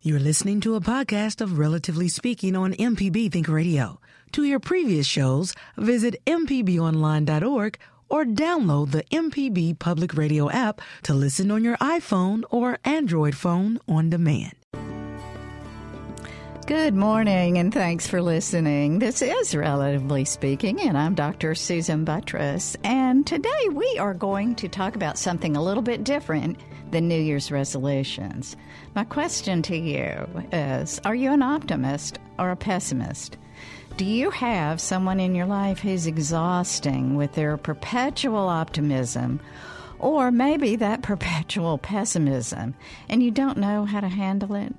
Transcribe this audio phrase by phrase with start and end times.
[0.00, 3.98] You're listening to a podcast of Relatively Speaking on MPB Think Radio.
[4.30, 7.78] To hear previous shows, visit MPBOnline.org
[8.08, 13.80] or download the MPB Public Radio app to listen on your iPhone or Android phone
[13.88, 14.54] on demand.
[16.68, 18.98] Good morning, and thanks for listening.
[18.98, 21.54] This is Relatively Speaking, and I'm Dr.
[21.54, 22.76] Susan Buttross.
[22.84, 27.18] And today we are going to talk about something a little bit different than New
[27.18, 28.54] Year's resolutions.
[28.94, 33.38] My question to you is Are you an optimist or a pessimist?
[33.96, 39.40] Do you have someone in your life who's exhausting with their perpetual optimism?
[40.00, 42.74] Or maybe that perpetual pessimism,
[43.08, 44.74] and you don't know how to handle it?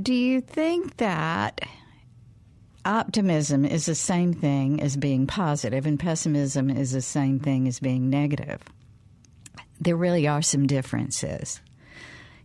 [0.00, 1.60] Do you think that
[2.84, 7.80] optimism is the same thing as being positive and pessimism is the same thing as
[7.80, 8.62] being negative?
[9.80, 11.60] There really are some differences.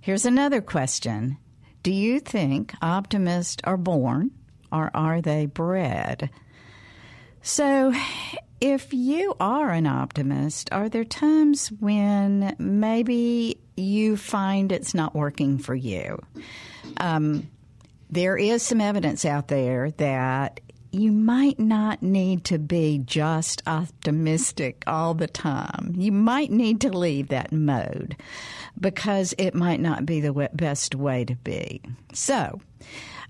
[0.02, 1.38] Here's another question
[1.84, 4.32] Do you think optimists are born
[4.72, 6.32] or are they bred?
[7.42, 7.94] So,
[8.60, 15.58] if you are an optimist, are there times when maybe you find it's not working
[15.58, 16.20] for you?
[16.98, 17.50] Um,
[18.10, 20.60] there is some evidence out there that
[20.92, 25.94] you might not need to be just optimistic all the time.
[25.98, 28.16] You might need to leave that mode
[28.80, 31.82] because it might not be the best way to be.
[32.14, 32.62] So,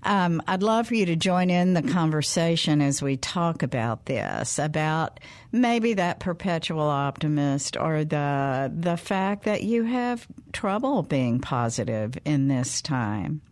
[0.06, 4.58] um, I'd love for you to join in the conversation as we talk about this,
[4.58, 5.18] about
[5.50, 12.46] maybe that perpetual optimist or the the fact that you have trouble being positive in
[12.46, 13.42] this time.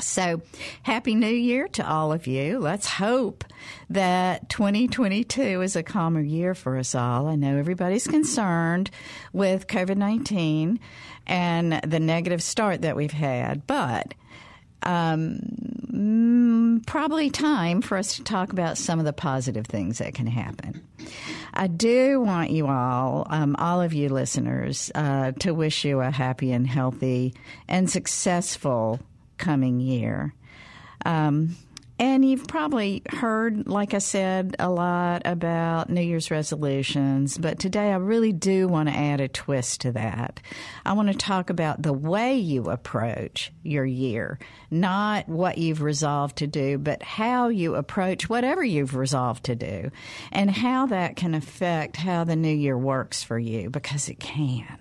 [0.00, 0.40] So,
[0.82, 2.58] Happy New Year to all of you.
[2.58, 3.44] Let's hope
[3.90, 7.26] that 2022 is a calmer year for us all.
[7.26, 8.90] I know everybody's concerned
[9.32, 10.78] with COVID 19
[11.26, 14.14] and the negative start that we've had, but
[14.82, 15.38] um,
[15.92, 20.26] mm, probably time for us to talk about some of the positive things that can
[20.26, 20.82] happen.
[21.54, 26.10] I do want you all, um, all of you listeners, uh, to wish you a
[26.10, 27.34] happy and healthy
[27.68, 29.00] and successful
[29.36, 30.34] coming year.
[31.04, 31.56] Um,
[32.02, 37.92] and you've probably heard, like I said, a lot about New Year's resolutions, but today
[37.92, 40.40] I really do want to add a twist to that.
[40.84, 46.38] I want to talk about the way you approach your year, not what you've resolved
[46.38, 49.92] to do, but how you approach whatever you've resolved to do,
[50.32, 54.76] and how that can affect how the new year works for you, because it can.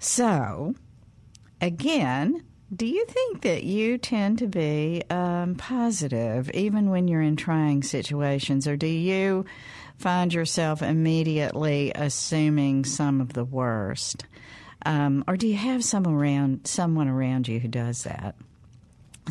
[0.00, 0.74] So,
[1.60, 2.42] again,
[2.74, 7.82] do you think that you tend to be um, positive even when you're in trying
[7.82, 9.46] situations, or do you
[9.96, 14.26] find yourself immediately assuming some of the worst?
[14.84, 18.34] Um, or do you have some around, someone around you who does that?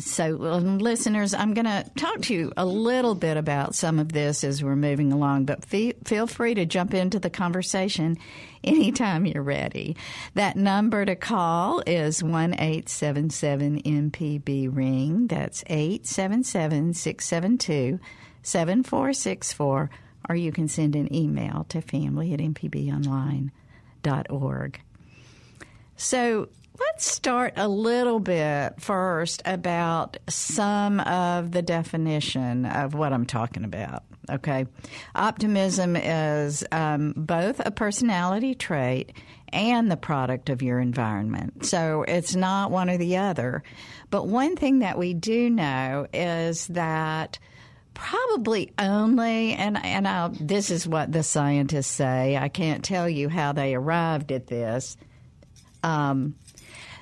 [0.00, 4.12] So, um, listeners, I'm going to talk to you a little bit about some of
[4.12, 8.16] this as we're moving along, but feel free to jump into the conversation
[8.62, 9.96] anytime you're ready.
[10.34, 15.26] That number to call is 1 877 MPB Ring.
[15.26, 17.98] That's 877 672
[18.42, 19.90] 7464.
[20.28, 23.50] Or you can send an email to family at mpbonline.org.
[25.96, 26.48] So,
[26.78, 33.64] Let's start a little bit first about some of the definition of what I'm talking
[33.64, 34.04] about.
[34.30, 34.66] Okay.
[35.14, 39.12] Optimism is um, both a personality trait
[39.52, 41.64] and the product of your environment.
[41.64, 43.62] So it's not one or the other.
[44.10, 47.38] But one thing that we do know is that
[47.94, 52.36] probably only and and I'll, this is what the scientists say.
[52.36, 54.96] I can't tell you how they arrived at this.
[55.82, 56.34] Um,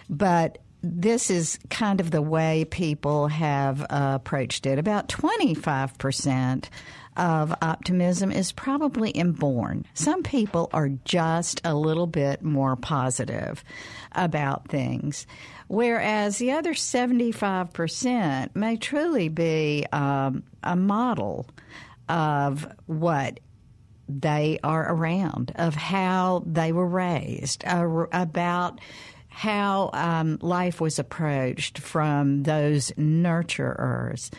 [0.08, 4.78] but this is kind of the way people have uh, approached it.
[4.78, 6.64] About 25%
[7.16, 9.86] of optimism is probably inborn.
[9.94, 13.64] Some people are just a little bit more positive
[14.12, 15.26] about things,
[15.66, 21.46] whereas the other 75% may truly be um, a model
[22.08, 23.40] of what
[24.08, 28.80] they are around, of how they were raised, uh, about
[29.36, 34.32] how um, life was approached from those nurturers.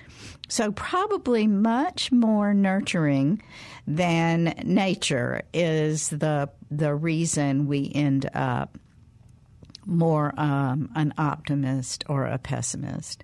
[0.50, 3.44] So, probably much more nurturing
[3.86, 8.80] than nature is the the reason we end up
[9.88, 13.24] more um, an optimist or a pessimist.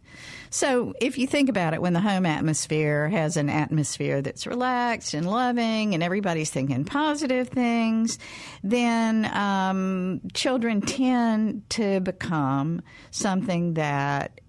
[0.49, 5.13] So, if you think about it, when the home atmosphere has an atmosphere that's relaxed
[5.13, 8.17] and loving and everybody's thinking positive things,
[8.63, 12.81] then um, children tend to become
[13.11, 14.39] something that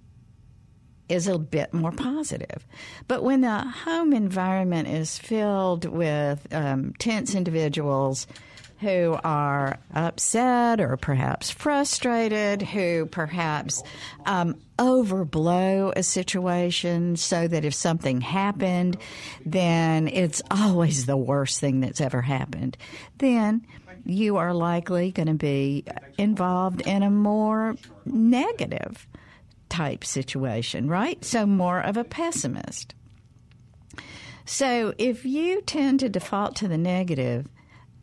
[1.08, 2.66] is a bit more positive.
[3.08, 8.26] But when the home environment is filled with um, tense individuals,
[8.80, 13.82] who are upset or perhaps frustrated, who perhaps
[14.26, 18.98] um, overblow a situation so that if something happened,
[19.46, 22.76] then it's always the worst thing that's ever happened.
[23.18, 23.66] Then
[24.04, 25.84] you are likely going to be
[26.18, 29.06] involved in a more negative
[29.68, 31.24] type situation, right?
[31.24, 32.94] So, more of a pessimist.
[34.44, 37.48] So, if you tend to default to the negative,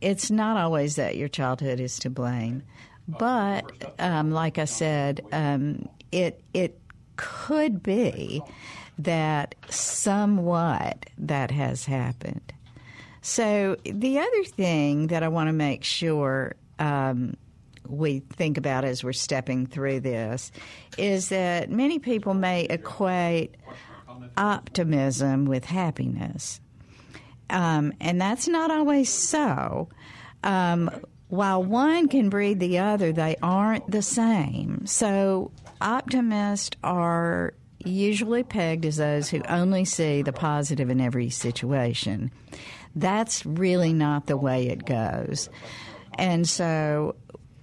[0.02, 2.64] it's not always that your childhood is to blame,
[3.08, 6.80] but um, like I said, um, it it
[7.16, 8.42] could be
[8.98, 12.54] that somewhat that has happened.
[13.22, 17.36] So the other thing that I want to make sure um,
[17.88, 20.52] we think about as we're stepping through this
[20.98, 23.56] is that many people may equate
[24.38, 26.60] optimism with happiness.
[27.52, 29.90] Um, and that's not always so.
[30.44, 30.90] Um,
[31.28, 34.86] while one can breed the other, they aren't the same.
[34.86, 42.32] So optimists are usually pegged as those who only see the positive in every situation.
[42.96, 45.50] That's really not the way it goes.
[46.18, 47.16] And so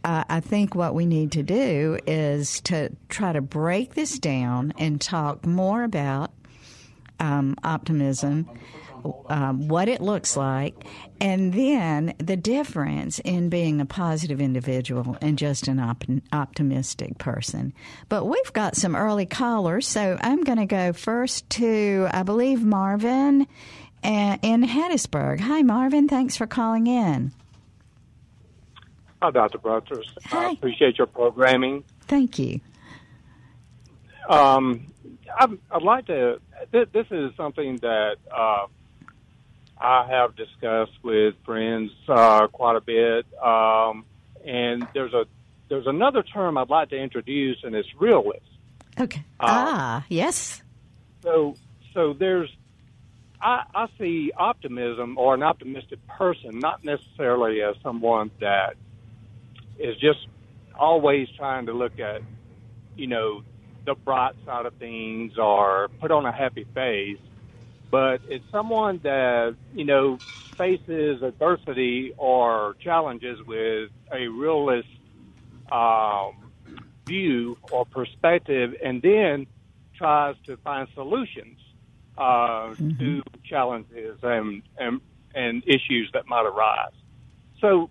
[0.05, 4.73] uh, I think what we need to do is to try to break this down
[4.79, 6.32] and talk more about
[7.20, 8.49] um, optimism
[9.29, 10.75] um, what it looks like,
[11.21, 17.73] and then the difference in being a positive individual and just an op- optimistic person.
[18.09, 22.65] But we've got some early callers, so I'm going to go first to, I believe,
[22.65, 23.47] Marvin
[24.03, 25.41] in Hattiesburg.
[25.41, 26.09] Hi, Marvin.
[26.09, 27.33] Thanks for calling in.
[29.21, 29.59] Hi, Dr.
[29.59, 30.05] Buttross.
[30.27, 30.49] Hi.
[30.49, 31.83] I appreciate your programming.
[32.03, 32.61] Thank you.
[34.29, 34.93] Um,
[35.39, 36.41] I'd, I'd, like to.
[36.71, 38.67] Th- this is something that uh,
[39.81, 43.27] I have discussed with friends uh, quite a bit.
[43.43, 44.05] Um,
[44.45, 45.27] and there's a
[45.69, 48.41] there's another term I'd like to introduce, and it's realist.
[48.99, 49.23] Okay.
[49.39, 50.63] Uh, ah, yes.
[51.23, 51.55] So
[51.95, 52.51] so there's
[53.41, 58.75] I, I see optimism or an optimistic person not necessarily as someone that
[59.79, 60.27] is just
[60.79, 62.23] always trying to look at
[62.97, 63.43] you know
[63.85, 67.19] the bright side of things or put on a happy face
[67.90, 70.20] but it's someone that you know
[70.56, 74.88] faces adversity or challenges with a realist
[75.70, 76.50] um,
[77.06, 79.46] view or perspective, and then
[79.96, 81.58] tries to find solutions
[82.17, 82.99] uh, mm-hmm.
[82.99, 85.00] to challenges and, and
[85.35, 86.93] and issues that might arise.
[87.61, 87.90] So,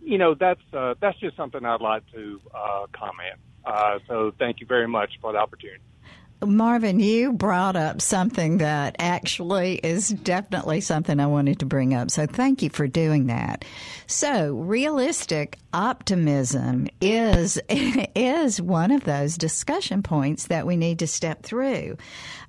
[0.00, 3.38] you know, that's uh, that's just something I'd like to uh, comment.
[3.64, 5.82] Uh, so, thank you very much for the opportunity.
[6.44, 12.10] Marvin, you brought up something that actually is definitely something I wanted to bring up.
[12.10, 13.64] So thank you for doing that.
[14.06, 21.42] So realistic optimism is is one of those discussion points that we need to step
[21.42, 21.96] through.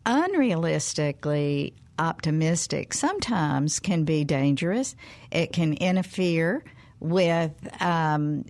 [0.05, 4.95] Unrealistically optimistic sometimes can be dangerous.
[5.31, 6.63] It can interfere
[6.99, 8.45] with um,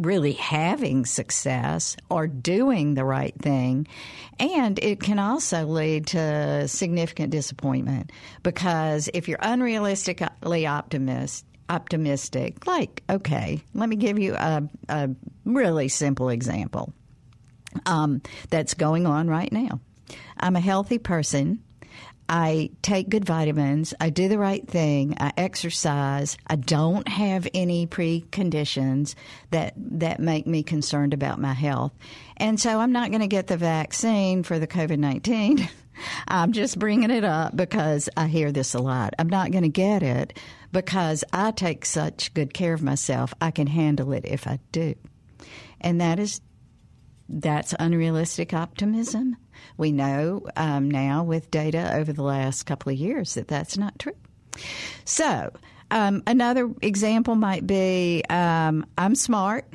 [0.00, 3.86] really having success or doing the right thing.
[4.38, 13.02] And it can also lead to significant disappointment because if you're unrealistically optimist, optimistic, like,
[13.10, 15.10] okay, let me give you a, a
[15.44, 16.92] really simple example
[17.86, 19.80] um, that's going on right now.
[20.38, 21.62] I'm a healthy person.
[22.28, 23.94] I take good vitamins.
[24.00, 25.16] I do the right thing.
[25.18, 26.36] I exercise.
[26.46, 29.14] I don't have any preconditions
[29.50, 31.92] that that make me concerned about my health.
[32.36, 35.68] And so I'm not going to get the vaccine for the COVID 19.
[36.28, 39.14] I'm just bringing it up because I hear this a lot.
[39.18, 40.38] I'm not going to get it
[40.70, 43.34] because I take such good care of myself.
[43.40, 44.94] I can handle it if I do.
[45.80, 46.40] And that is
[47.28, 49.36] that's unrealistic optimism.
[49.76, 53.98] We know um, now with data over the last couple of years that that's not
[53.98, 54.16] true.
[55.04, 55.52] So,
[55.90, 59.66] um, another example might be um, I'm smart.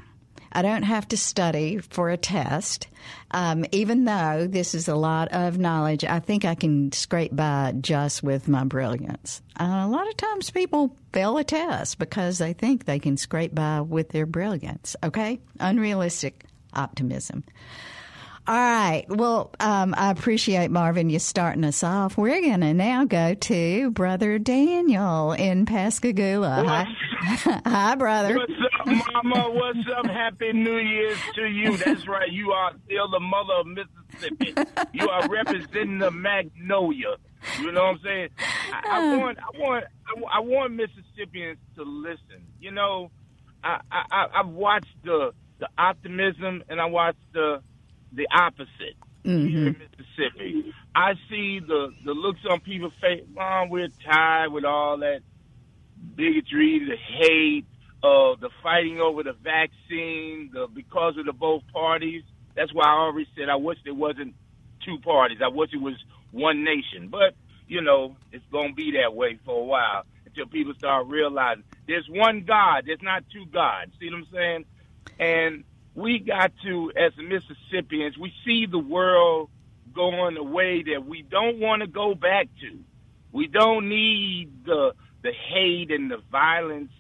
[0.55, 2.87] I don't have to study for a test.
[3.31, 7.73] Um, even though this is a lot of knowledge, I think I can scrape by
[7.81, 9.41] just with my brilliance.
[9.59, 13.55] Uh, a lot of times people fail a test because they think they can scrape
[13.55, 14.95] by with their brilliance.
[15.03, 15.39] Okay?
[15.59, 17.43] Unrealistic optimism.
[18.45, 19.05] All right.
[19.07, 22.17] Well, um, I appreciate Marvin you starting us off.
[22.17, 26.65] We're going to now go to Brother Daniel in Pascagoula.
[26.67, 27.61] Hi.
[27.65, 28.35] Hi, brother.
[28.37, 28.85] What's up,
[29.23, 29.49] Mama?
[29.49, 30.05] What's up?
[30.07, 31.77] Happy New Year's to you.
[31.77, 32.29] That's right.
[32.29, 34.53] You are still the mother of Mississippi.
[34.91, 37.15] You are representing the Magnolia.
[37.61, 38.29] You know what I'm saying?
[38.73, 38.81] I,
[39.13, 39.85] I want, I want,
[40.33, 42.45] I want Mississippians to listen.
[42.59, 43.09] You know,
[43.63, 47.61] I, I, I've watched the the optimism and I watched the
[48.13, 49.47] the opposite mm-hmm.
[49.47, 50.73] here in Mississippi.
[50.95, 53.23] I see the the looks on people's face.
[53.33, 55.21] Mom, we're tired with all that
[56.15, 57.65] bigotry, the hate,
[58.03, 62.23] uh, the fighting over the vaccine, the because of the both parties.
[62.55, 64.35] That's why I already said I wish there wasn't
[64.85, 65.39] two parties.
[65.43, 65.95] I wish it was
[66.31, 67.07] one nation.
[67.09, 67.35] But
[67.67, 72.07] you know, it's gonna be that way for a while until people start realizing there's
[72.09, 72.83] one God.
[72.85, 73.91] There's not two gods.
[73.99, 74.65] See what I'm saying?
[75.19, 75.63] And
[75.95, 79.49] we got to, as Mississippians, we see the world
[79.93, 82.79] going the way that we don't want to go back to.
[83.31, 86.91] We don't need the the hate and the violence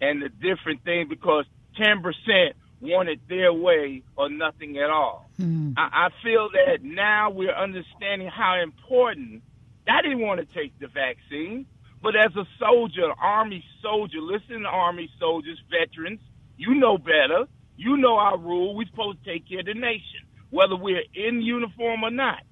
[0.00, 1.44] and the different thing because
[1.76, 5.28] ten percent want it their way or nothing at all.
[5.40, 5.74] Mm.
[5.76, 9.42] I, I feel that now we're understanding how important.
[9.88, 11.66] I didn't want to take the vaccine,
[12.02, 16.20] but as a soldier, army soldier, listen, to army soldiers, veterans,
[16.56, 18.74] you know better you know our rule.
[18.74, 22.42] We're supposed to take care of the nation, whether we're in uniform or not.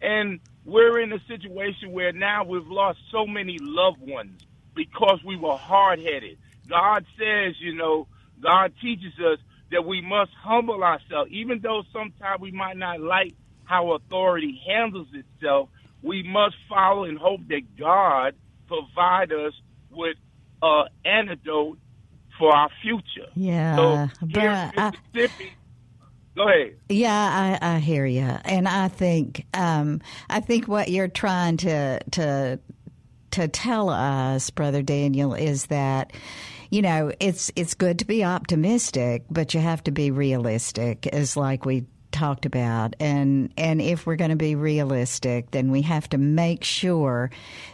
[0.00, 4.40] And we're in a situation where now we've lost so many loved ones
[4.74, 6.38] because we were hard headed.
[6.68, 8.06] God says, you know,
[8.40, 9.38] God teaches us
[9.70, 13.34] that we must humble ourselves, even though sometimes we might not like
[13.64, 15.68] how authority handles itself.
[16.02, 18.34] We must follow and hope that God
[18.66, 19.52] provide us
[19.90, 20.16] with
[20.62, 21.78] an uh, antidote
[22.38, 23.28] for our future.
[23.34, 24.92] Yeah, so but I.
[26.36, 26.76] Go ahead.
[26.88, 31.98] Yeah, I, I hear you, and I think um, I think what you're trying to
[32.12, 32.60] to
[33.32, 36.12] to tell us, brother Daniel, is that
[36.70, 41.36] you know it's it's good to be optimistic, but you have to be realistic, as
[41.36, 46.08] like we talked about and and if we're going to be realistic then we have
[46.08, 47.30] to make sure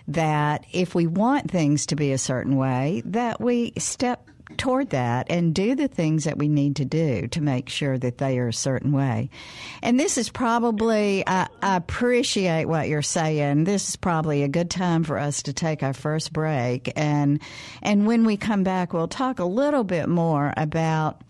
[0.09, 5.26] that if we want things to be a certain way that we step toward that
[5.30, 8.48] and do the things that we need to do to make sure that they are
[8.48, 9.30] a certain way.
[9.82, 13.64] And this is probably, I, I, appreciate what you're saying.
[13.64, 16.92] This is probably a good time for us to take our first break.
[16.94, 17.40] And,
[17.82, 21.22] and when we come back, we'll talk a little bit more about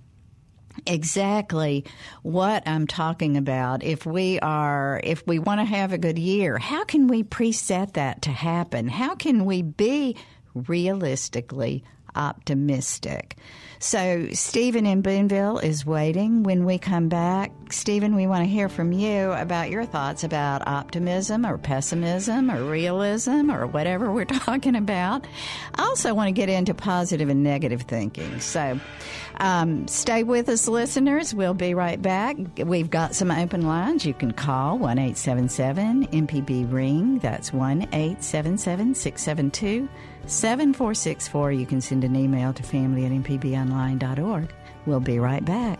[0.86, 1.84] exactly
[2.22, 3.84] what I'm talking about.
[3.84, 7.92] If we are, if we want to have a good year, how can we preset
[7.94, 8.88] that to happen?
[8.88, 10.16] How can we be
[10.54, 13.36] realistically optimistic.
[13.80, 16.42] So, Stephen in Boonville is waiting.
[16.42, 20.66] When we come back, Stephen, we want to hear from you about your thoughts about
[20.66, 25.26] optimism or pessimism or realism or whatever we're talking about.
[25.74, 28.40] I also want to get into positive and negative thinking.
[28.40, 28.80] So,
[29.36, 31.34] um, stay with us, listeners.
[31.34, 32.36] We'll be right back.
[32.58, 34.06] We've got some open lines.
[34.06, 37.18] You can call 1 877 MPB Ring.
[37.18, 39.88] That's 1 877 672
[40.26, 41.52] 7464.
[41.52, 44.52] You can send an email to family at mpbonline.org.
[44.86, 45.78] We'll be right back.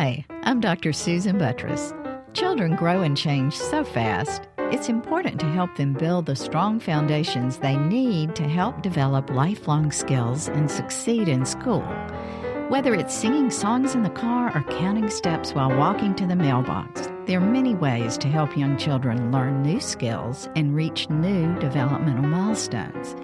[0.00, 0.92] Hi, I'm Dr.
[0.92, 1.92] Susan Buttross.
[2.32, 7.56] Children grow and change so fast, it's important to help them build the strong foundations
[7.58, 11.82] they need to help develop lifelong skills and succeed in school.
[12.68, 17.08] Whether it's singing songs in the car or counting steps while walking to the mailbox,
[17.26, 22.22] there are many ways to help young children learn new skills and reach new developmental
[22.22, 23.16] milestones.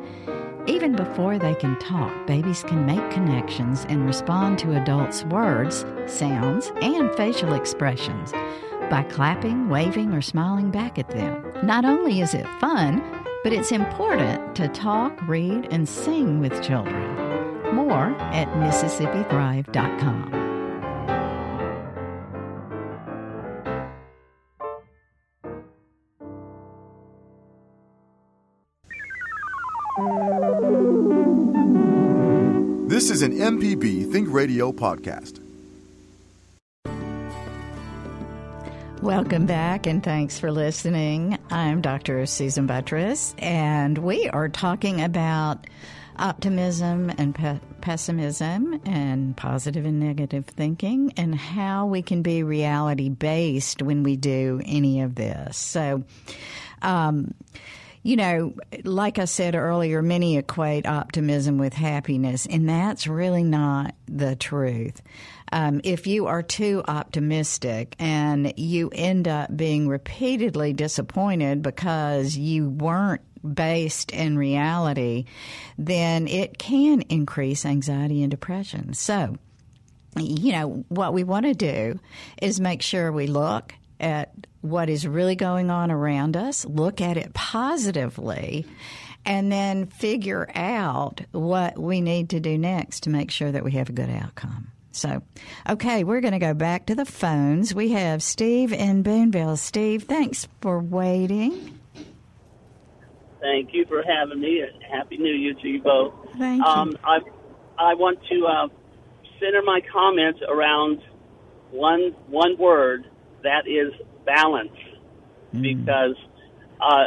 [0.67, 6.73] Even before they can talk, babies can make connections and respond to adults' words, sounds,
[6.81, 8.33] and facial expressions
[8.91, 11.53] by clapping, waving, or smiling back at them.
[11.63, 13.03] Not only is it fun,
[13.43, 17.15] but it's important to talk, read, and sing with children.
[17.75, 20.44] More at MississippiThrive.com.
[33.11, 35.39] an MPB Think Radio podcast.
[39.03, 41.39] Welcome back and thanks for listening.
[41.51, 42.25] I'm Dr.
[42.25, 45.67] Susan Buttross, and we are talking about
[46.17, 53.11] optimism and pe- pessimism and positive and negative thinking and how we can be reality
[53.11, 55.59] based when we do any of this.
[55.59, 56.05] So,
[56.81, 57.35] um,
[58.05, 58.53] you know,
[58.85, 65.01] like I said earlier, many equate optimism with happiness, and that's really not the truth.
[65.51, 72.69] Um, if you are too optimistic and you end up being repeatedly disappointed because you
[72.69, 73.23] weren't
[73.55, 75.25] based in reality,
[75.79, 78.93] then it can increase anxiety and depression.
[78.93, 79.37] So,
[80.19, 81.99] you know, what we want to do
[82.43, 87.19] is make sure we look at what is really going on around us, look at
[87.19, 88.65] it positively,
[89.27, 93.73] and then figure out what we need to do next to make sure that we
[93.73, 94.69] have a good outcome.
[94.91, 95.23] So,
[95.69, 97.75] okay, we're going to go back to the phones.
[97.75, 99.59] We have Steve in Boonville.
[99.59, 101.79] Steve, thanks for waiting.
[103.43, 104.63] Thank you for having me.
[104.91, 106.15] Happy New Year to you both.
[106.39, 106.71] Thank you.
[106.71, 107.19] Um, I,
[107.77, 108.69] I want to uh,
[109.39, 111.03] center my comments around
[111.71, 113.05] one one word
[113.43, 113.93] that is
[114.27, 114.73] balance,
[115.55, 115.63] Mm.
[115.63, 116.17] because
[116.81, 117.05] uh,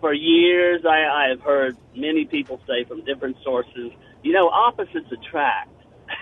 [0.00, 3.90] for years I, I have heard many people say from different sources,
[4.22, 5.70] you know, opposites attract.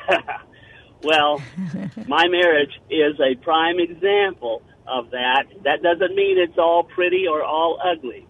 [1.03, 1.43] well,
[2.09, 5.45] my marriage is a prime example of that.
[5.65, 8.27] That doesn't mean it's all pretty or all ugly,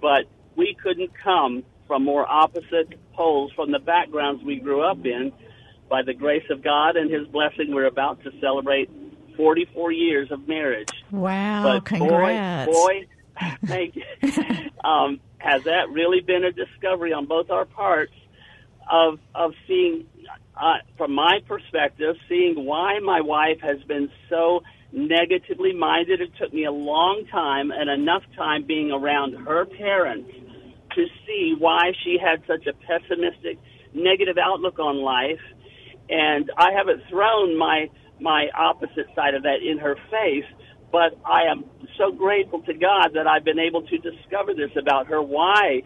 [0.00, 0.24] but
[0.56, 5.32] we couldn't come from more opposite poles from the backgrounds we grew up in.
[5.88, 8.90] By the grace of God and His blessing, we're about to celebrate
[9.40, 10.90] 44 years of marriage.
[11.10, 12.70] Wow, but congrats.
[12.70, 13.06] boy, boy,
[13.66, 14.04] thank you.
[14.84, 18.12] um, has that really been a discovery on both our parts
[18.90, 20.04] of of seeing,
[20.54, 24.60] uh, from my perspective, seeing why my wife has been so
[24.92, 26.20] negatively minded.
[26.20, 30.30] It took me a long time and enough time being around her parents
[30.96, 33.58] to see why she had such a pessimistic,
[33.94, 35.40] negative outlook on life.
[36.10, 37.88] And I haven't thrown my
[38.20, 40.44] my opposite side of that in her face,
[40.92, 41.64] but I am
[41.98, 45.82] so grateful to God that I've been able to discover this about her, why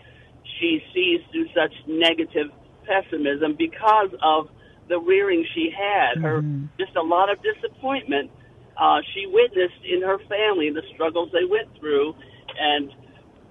[0.61, 2.49] she sees through such negative
[2.87, 4.49] pessimism because of
[4.89, 6.21] the rearing she had.
[6.23, 6.43] Her
[6.79, 8.31] just a lot of disappointment
[8.77, 12.15] uh, she witnessed in her family the struggles they went through,
[12.59, 12.91] and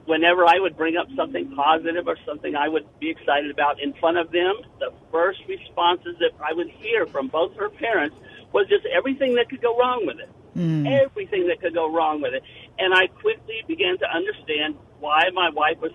[0.05, 3.93] whenever I would bring up something positive or something I would be excited about in
[3.93, 8.15] front of them, the first responses that I would hear from both her parents
[8.53, 10.29] was just everything that could go wrong with it.
[10.53, 10.85] Hmm.
[10.85, 12.43] Everything that could go wrong with it.
[12.77, 15.91] And I quickly began to understand why my wife was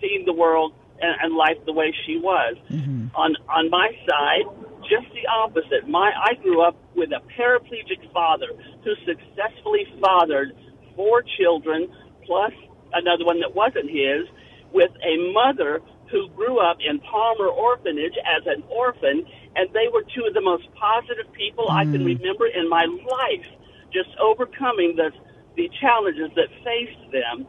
[0.00, 2.56] seeing the world and, and life the way she was.
[2.70, 3.14] Mm-hmm.
[3.14, 4.44] On on my side,
[4.90, 5.88] just the opposite.
[5.88, 8.48] My I grew up with a paraplegic father
[8.84, 10.52] who successfully fathered
[10.96, 11.88] four children
[12.24, 12.52] plus
[12.92, 14.26] another one that wasn't his,
[14.72, 20.02] with a mother who grew up in Palmer Orphanage as an orphan, and they were
[20.14, 22.06] two of the most positive people I can hmm.
[22.06, 23.46] remember in my life,
[23.92, 25.10] just overcoming the
[25.56, 27.46] the challenges that faced them,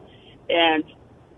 [0.48, 0.84] and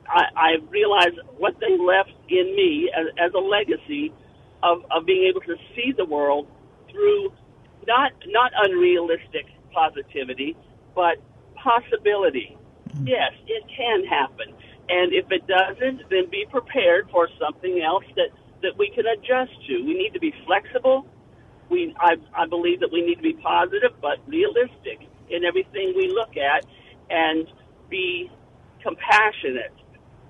[0.09, 4.13] I, I realized what they left in me as, as a legacy
[4.63, 6.47] of, of being able to see the world
[6.91, 7.33] through
[7.87, 10.57] not not unrealistic positivity,
[10.95, 11.17] but
[11.55, 12.57] possibility.
[12.93, 13.07] Hmm.
[13.07, 14.55] Yes, it can happen.
[14.89, 18.31] And if it doesn't, then be prepared for something else that,
[18.62, 19.83] that we can adjust to.
[19.85, 21.07] We need to be flexible.
[21.70, 26.09] We, I, I believe that we need to be positive but realistic in everything we
[26.09, 26.64] look at
[27.11, 27.46] and
[27.90, 28.31] be
[28.83, 29.75] compassionate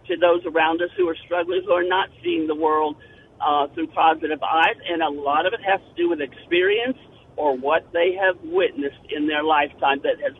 [0.08, 2.96] to those around us who are struggling, who are not seeing the world
[3.40, 4.76] uh, through positive eyes.
[4.88, 6.98] And a lot of it has to do with experience
[7.36, 10.34] or what they have witnessed in their lifetime that has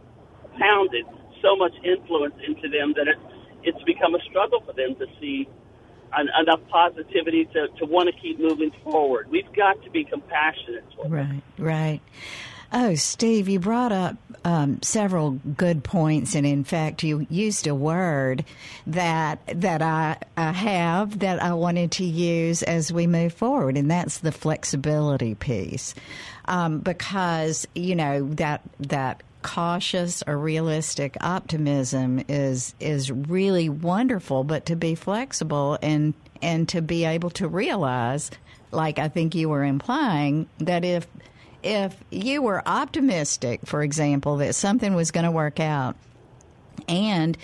[0.59, 1.07] pounded
[1.43, 3.21] so much influence into them that it's
[3.65, 5.49] it's become a struggle for them to see
[6.13, 9.31] an, enough positivity to, to want to keep moving forward.
[9.31, 10.85] We've got to be compassionate.
[11.05, 12.01] Right, right.
[12.73, 17.75] Oh, Steve, you brought up um, several good points, and in fact, you used a
[17.75, 18.45] word
[18.87, 23.91] that that I, I have that I wanted to use as we move forward, and
[23.91, 25.97] that's the flexibility piece,
[26.45, 34.67] um, because you know that that cautious or realistic optimism is is really wonderful, but
[34.67, 38.31] to be flexible and and to be able to realize,
[38.71, 41.07] like I think you were implying, that if
[41.63, 45.97] if you were optimistic, for example, that something was going to work out,
[46.89, 47.37] and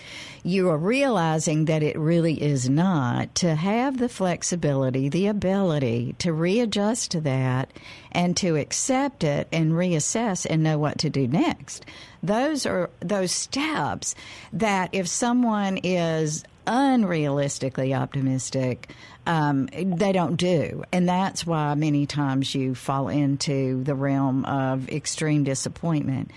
[0.43, 6.33] you are realizing that it really is not, to have the flexibility, the ability to
[6.33, 7.73] readjust to that
[8.13, 11.85] and to accept it and reassess and know what to do next.
[12.23, 14.15] Those are those steps
[14.53, 18.91] that if someone is unrealistically optimistic,
[19.27, 20.85] um, they don't do.
[20.93, 26.31] And that's why many times you fall into the realm of extreme disappointment.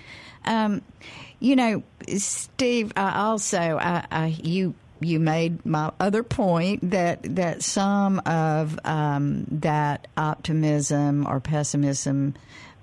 [0.45, 0.81] Um,
[1.39, 1.83] you know,
[2.17, 9.45] Steve, also, I, I, you you made my other point that that some of um,
[9.49, 12.35] that optimism or pessimism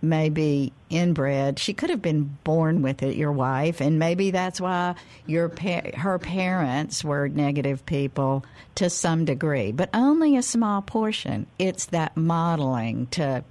[0.02, 1.58] may be inbred.
[1.58, 4.94] She could have been born with it, your wife, and maybe that's why
[5.26, 8.44] your pa- her parents were negative people
[8.76, 11.46] to some degree, but only a small portion.
[11.58, 13.44] It's that modeling to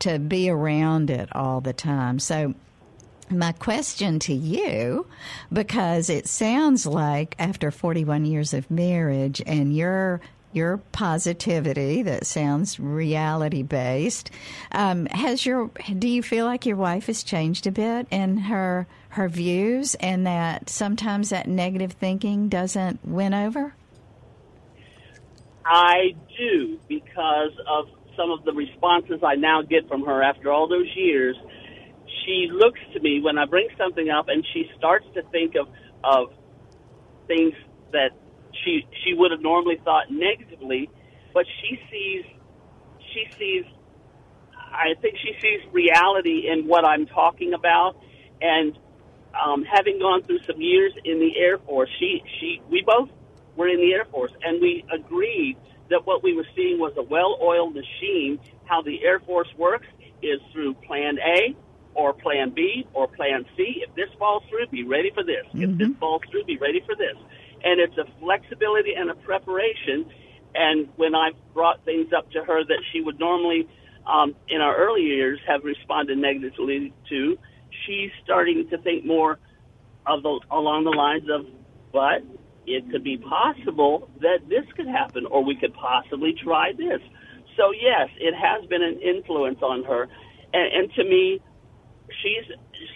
[0.00, 2.18] to be around it all the time.
[2.20, 2.54] So
[3.30, 5.06] my question to you,
[5.52, 12.80] because it sounds like after 41 years of marriage and your your positivity that sounds
[12.80, 14.30] reality based,
[14.72, 18.86] um, has your do you feel like your wife has changed a bit in her
[19.10, 23.74] her views, and that sometimes that negative thinking doesn't win over?
[25.64, 30.66] I do because of some of the responses I now get from her after all
[30.66, 31.36] those years
[32.28, 35.68] she looks to me when I bring something up, and she starts to think of
[36.04, 36.28] of
[37.26, 37.54] things
[37.92, 38.10] that
[38.64, 40.90] she she would have normally thought negatively,
[41.32, 42.24] but she sees
[43.12, 43.64] she sees
[44.70, 47.96] I think she sees reality in what I'm talking about,
[48.40, 48.78] and
[49.42, 53.08] um, having gone through some years in the Air Force, she she we both
[53.56, 55.56] were in the Air Force, and we agreed
[55.88, 58.38] that what we were seeing was a well-oiled machine.
[58.66, 59.86] How the Air Force works
[60.20, 61.56] is through Plan A,
[61.98, 63.82] or plan B or plan C.
[63.86, 65.44] If this falls through, be ready for this.
[65.48, 65.62] Mm-hmm.
[65.62, 65.98] If this mm-hmm.
[65.98, 67.16] falls through, be ready for this.
[67.64, 70.06] And it's a flexibility and a preparation.
[70.54, 73.68] And when I brought things up to her that she would normally,
[74.06, 77.36] um, in our early years, have responded negatively to,
[77.84, 79.40] she's starting to think more
[80.06, 81.46] of the, along the lines of,
[81.92, 82.22] but
[82.64, 87.00] it could be possible that this could happen, or we could possibly try this.
[87.56, 90.08] So yes, it has been an influence on her,
[90.54, 91.42] and, and to me,
[92.22, 92.46] she's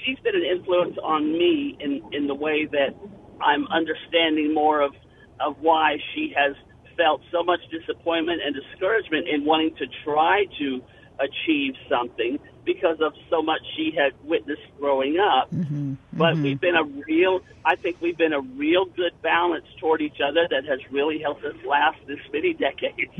[0.05, 2.95] she's been an influence on me in in the way that
[3.43, 4.93] I'm understanding more of
[5.41, 6.55] of why she has
[6.97, 10.83] felt so much disappointment and discouragement in wanting to try to
[11.19, 15.51] achieve something because of so much she had witnessed growing up.
[15.51, 15.95] Mm-hmm.
[16.13, 16.43] But mm-hmm.
[16.43, 20.47] we've been a real, I think we've been a real good balance toward each other
[20.51, 23.13] that has really helped us last this many decades.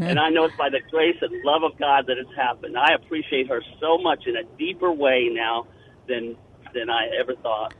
[0.00, 2.76] and I know it's by the grace and love of God that it's happened.
[2.76, 5.66] I appreciate her so much in a deeper way now
[6.08, 6.36] than
[6.74, 7.74] than I ever thought.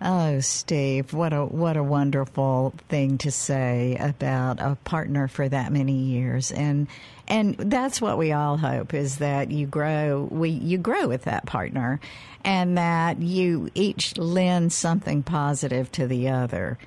[0.00, 5.72] Oh, Steve, what a what a wonderful thing to say about a partner for that
[5.72, 6.86] many years, and
[7.26, 11.46] and that's what we all hope is that you grow we you grow with that
[11.46, 11.98] partner,
[12.44, 16.78] and that you each lend something positive to the other.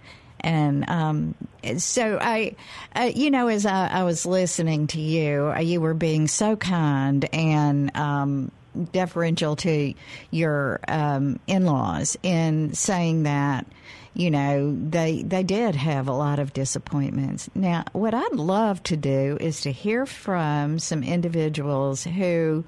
[0.41, 1.36] And um,
[1.78, 2.56] so I,
[2.95, 6.56] uh, you know, as I, I, was listening to you, uh, you were being so
[6.56, 8.52] kind and um,
[8.91, 9.93] deferential to
[10.32, 13.65] your um, in-laws in saying that
[14.13, 17.49] you know they they did have a lot of disappointments.
[17.55, 22.65] Now, what I'd love to do is to hear from some individuals who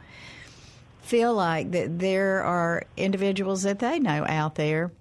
[1.01, 4.91] feel like that there are individuals that they know out there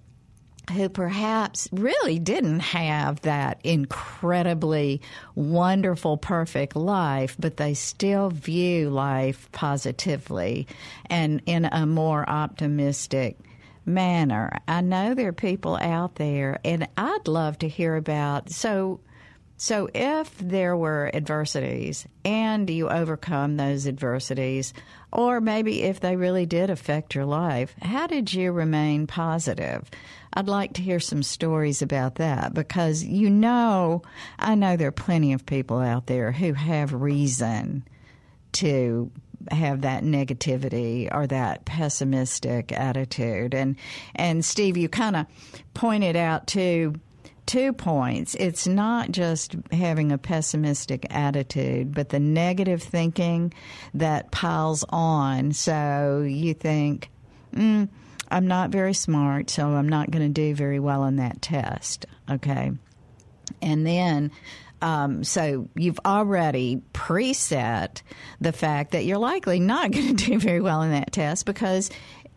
[0.71, 5.01] who perhaps really didn't have that incredibly
[5.35, 10.67] wonderful, perfect life, but they still view life positively
[11.05, 13.37] and in a more optimistic
[13.85, 14.57] manner.
[14.67, 18.49] I know there are people out there, and I'd love to hear about.
[18.49, 18.99] So,
[19.61, 24.73] so if there were adversities and you overcome those adversities,
[25.13, 29.87] or maybe if they really did affect your life, how did you remain positive?
[30.33, 34.01] I'd like to hear some stories about that because you know,
[34.39, 37.83] I know there are plenty of people out there who have reason
[38.53, 39.11] to
[39.51, 43.53] have that negativity or that pessimistic attitude.
[43.53, 43.75] And
[44.15, 45.27] and Steve, you kind of
[45.75, 46.95] pointed out too
[47.45, 48.35] two points.
[48.35, 53.53] It's not just having a pessimistic attitude, but the negative thinking
[53.93, 55.51] that piles on.
[55.51, 57.09] So you think,
[57.53, 57.89] mm,
[58.29, 62.05] I'm not very smart, so I'm not going to do very well on that test.
[62.29, 62.71] Okay.
[63.61, 64.31] And then,
[64.81, 68.01] um, so you've already preset
[68.39, 71.91] the fact that you're likely not going to do very well in that test because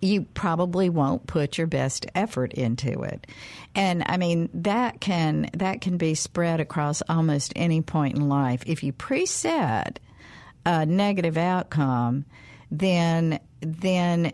[0.04, 3.26] you probably won't put your best effort into it.
[3.74, 8.62] And I mean that can that can be spread across almost any point in life.
[8.66, 9.96] If you preset
[10.66, 12.24] a negative outcome,
[12.70, 14.32] then then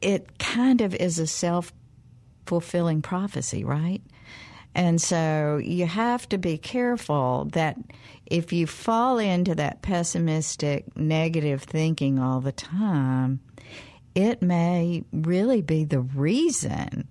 [0.00, 1.72] it kind of is a self
[2.46, 4.02] fulfilling prophecy, right?
[4.74, 7.76] And so you have to be careful that
[8.26, 13.40] if you fall into that pessimistic, negative thinking all the time,
[14.14, 17.08] it may really be the reason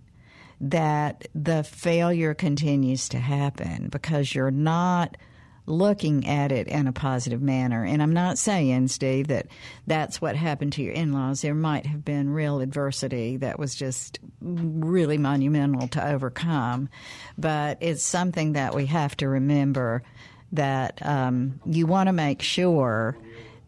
[0.59, 5.17] that the failure continues to happen because you're not
[5.65, 7.83] looking at it in a positive manner.
[7.83, 9.47] And I'm not saying, Steve, that
[9.87, 11.41] that's what happened to your in laws.
[11.41, 16.89] There might have been real adversity that was just really monumental to overcome.
[17.37, 20.03] But it's something that we have to remember
[20.51, 23.17] that um, you want to make sure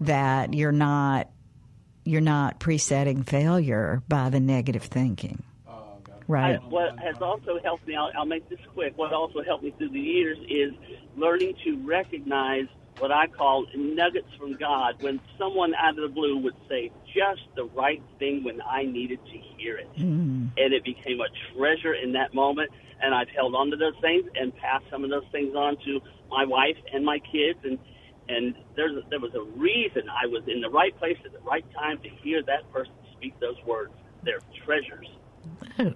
[0.02, 1.30] that you're not
[2.06, 5.44] you're not presetting failure by the negative thinking.
[6.28, 6.56] Right.
[6.56, 9.74] I, what has also helped me, I'll, I'll make this quick, what also helped me
[9.78, 10.74] through the years is
[11.18, 12.68] learning to recognize
[13.00, 17.42] what I call nuggets from God when someone out of the blue would say just
[17.56, 19.90] the right thing when I needed to hear it.
[19.98, 20.52] Mm.
[20.58, 22.72] And it became a treasure in that moment.
[23.02, 26.00] And I've held on to those things and passed some of those things on to
[26.30, 27.60] my wife and my kids.
[27.64, 27.80] And,
[28.30, 31.66] and there's, there was a reason I was in the right place at the right
[31.74, 33.94] time to hear that person speak those words.
[34.24, 35.08] They're treasures.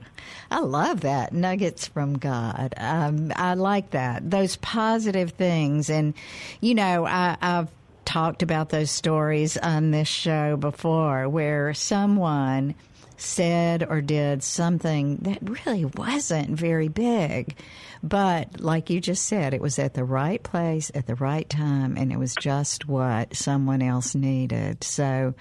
[0.52, 2.74] I love that nuggets from God.
[2.78, 6.14] Um, I like that those positive things, and
[6.60, 7.70] you know, I, I've
[8.04, 12.76] talked about those stories on this show before, where someone
[13.18, 17.56] said or did something that really wasn't very big.
[18.04, 21.98] But like you just said, it was at the right place at the right time,
[21.98, 24.84] and it was just what someone else needed.
[24.84, 25.34] So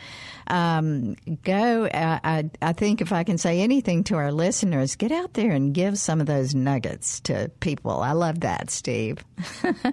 [0.46, 1.86] um, go.
[1.92, 5.52] I, I, I think if I can say anything to our listeners, get out there
[5.52, 8.00] and give some of those nuggets to people.
[8.00, 9.18] I love that, Steve.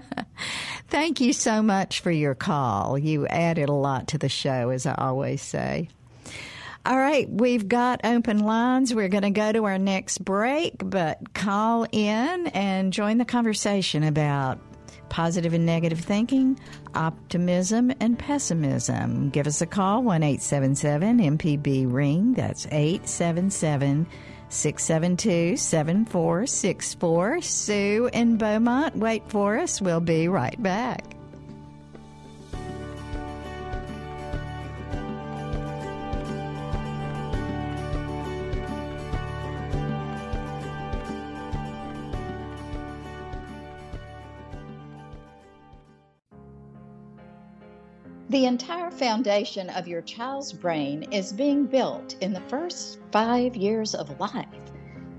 [0.88, 2.98] Thank you so much for your call.
[2.98, 5.90] You added a lot to the show, as I always say.
[6.86, 8.94] All right, we've got open lines.
[8.94, 14.04] We're going to go to our next break, but call in and join the conversation
[14.04, 14.60] about
[15.08, 16.60] positive and negative thinking,
[16.94, 19.30] optimism, and pessimism.
[19.30, 22.34] Give us a call, 1 877 MPB Ring.
[22.34, 24.06] That's 877
[24.50, 27.42] 672 7464.
[27.42, 29.82] Sue in Beaumont, wait for us.
[29.82, 31.16] We'll be right back.
[48.34, 53.94] The entire foundation of your child's brain is being built in the first five years
[53.94, 54.48] of life.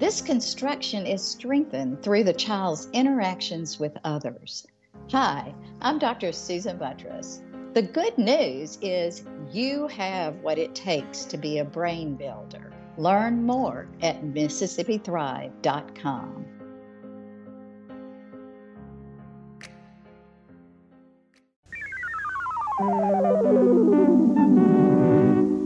[0.01, 4.67] This construction is strengthened through the child's interactions with others.
[5.13, 6.33] Hi, I'm Dr.
[6.33, 7.39] Susan Buttross.
[7.73, 9.23] The good news is
[9.53, 12.73] you have what it takes to be a brain builder.
[12.97, 16.47] Learn more at MississippiThrive.com.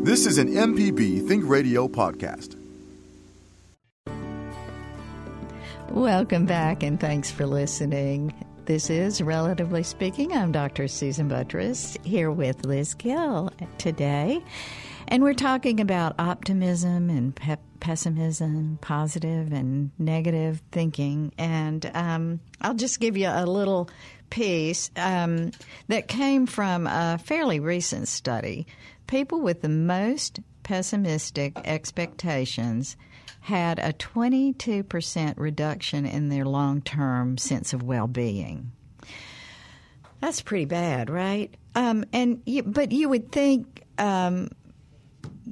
[0.05, 2.55] This is an MPB Think Radio podcast.
[5.89, 8.35] Welcome back and thanks for listening.
[8.67, 10.35] This is Relatively Speaking.
[10.35, 10.87] I'm Dr.
[10.87, 14.45] Susan Buttross here with Liz Gill today.
[15.11, 21.33] And we're talking about optimism and pe- pessimism, positive and negative thinking.
[21.39, 23.89] And um, I'll just give you a little
[24.29, 25.53] piece um,
[25.89, 28.67] that came from a fairly recent study.
[29.07, 32.95] People with the most pessimistic expectations
[33.41, 38.73] had a 22% reduction in their long term sense of well being.
[40.21, 41.55] That's pretty bad, right?
[41.75, 44.51] Um, and you, but you would think um,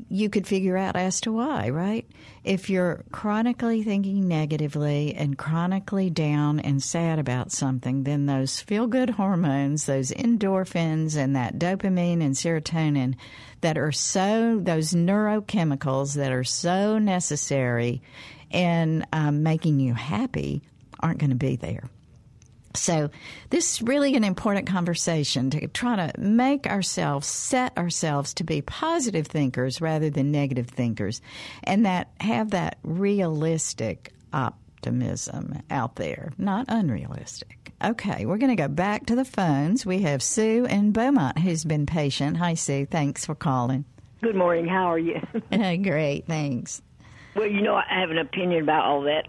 [0.09, 2.07] you could figure out as to why, right?
[2.45, 8.87] If you're chronically thinking negatively and chronically down and sad about something, then those feel
[8.87, 13.15] good hormones, those endorphins and that dopamine and serotonin
[13.61, 18.03] that are so, those neurochemicals that are so necessary
[18.51, 20.63] in um, making you happy
[21.01, 21.91] aren't going to be there.
[22.77, 23.11] So,
[23.51, 28.63] this is really an important conversation to try to make ourselves, set ourselves to be
[28.63, 31.21] positive thinkers rather than negative thinkers,
[31.65, 37.73] and that have that realistic optimism out there, not unrealistic.
[37.85, 39.85] Okay, we're going to go back to the phones.
[39.85, 42.39] We have Sue in Beaumont who's been patient.
[42.39, 42.87] Hi, Sue.
[42.87, 43.85] Thanks for calling.
[44.23, 44.67] Good morning.
[44.67, 45.21] How are you?
[45.51, 46.81] Great, thanks.
[47.35, 49.29] Well, you know, I have an opinion about all that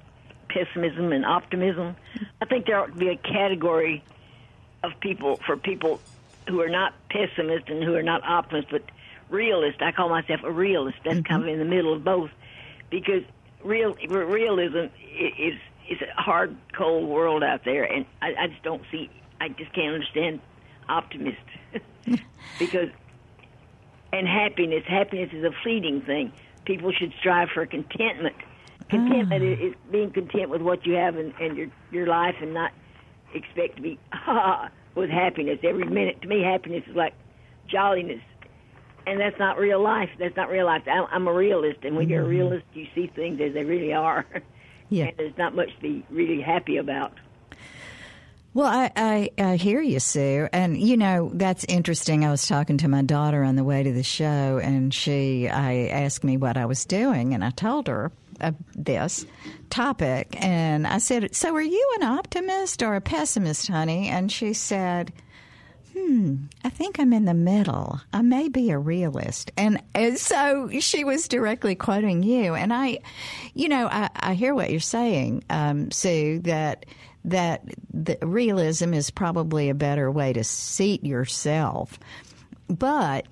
[0.49, 1.95] pessimism and optimism.
[2.41, 4.03] I think there ought to be a category
[4.83, 5.99] of people for people
[6.47, 8.83] who are not pessimists and who are not optimists, but
[9.29, 9.81] realist.
[9.81, 10.97] I call myself a realist.
[11.03, 11.31] That's mm-hmm.
[11.31, 12.31] kind of in the middle of both,
[12.89, 13.23] because
[13.63, 14.87] real realism
[15.37, 15.55] is
[15.89, 19.09] is a hard, cold world out there, and I, I just don't see.
[19.39, 20.41] I just can't understand
[20.89, 21.41] optimists
[22.59, 22.89] because
[24.13, 24.83] and happiness.
[24.87, 26.31] Happiness is a fleeting thing.
[26.65, 28.35] People should strive for contentment.
[28.89, 29.65] Contentment ah.
[29.65, 32.71] is, being content with what you have in, in your your life, and not
[33.33, 36.21] expect to be ha with happiness every minute.
[36.21, 37.13] To me, happiness is like
[37.67, 38.21] jolliness,
[39.05, 40.09] and that's not real life.
[40.19, 40.83] That's not real life.
[40.87, 42.31] I'm, I'm a realist, and when you're a mm-hmm.
[42.31, 44.25] realist, you see things as they really are.
[44.89, 45.07] Yeah.
[45.07, 47.11] and there's not much to be really happy about.
[48.53, 50.47] Well, I, I, I, hear you, Sue.
[50.51, 52.25] And, you know, that's interesting.
[52.25, 55.89] I was talking to my daughter on the way to the show, and she I
[55.89, 59.25] asked me what I was doing, and I told her uh, this
[59.69, 60.37] topic.
[60.43, 64.09] And I said, So are you an optimist or a pessimist, honey?
[64.09, 65.13] And she said,
[65.93, 67.99] Hmm, I think I'm in the middle.
[68.13, 69.51] I may be a realist.
[69.57, 72.53] And, and so she was directly quoting you.
[72.53, 72.99] And I,
[73.53, 76.85] you know, I, I hear what you're saying, um, Sue, that
[77.27, 77.61] that
[78.21, 81.99] realism is probably a better way to seat yourself.
[82.69, 83.27] But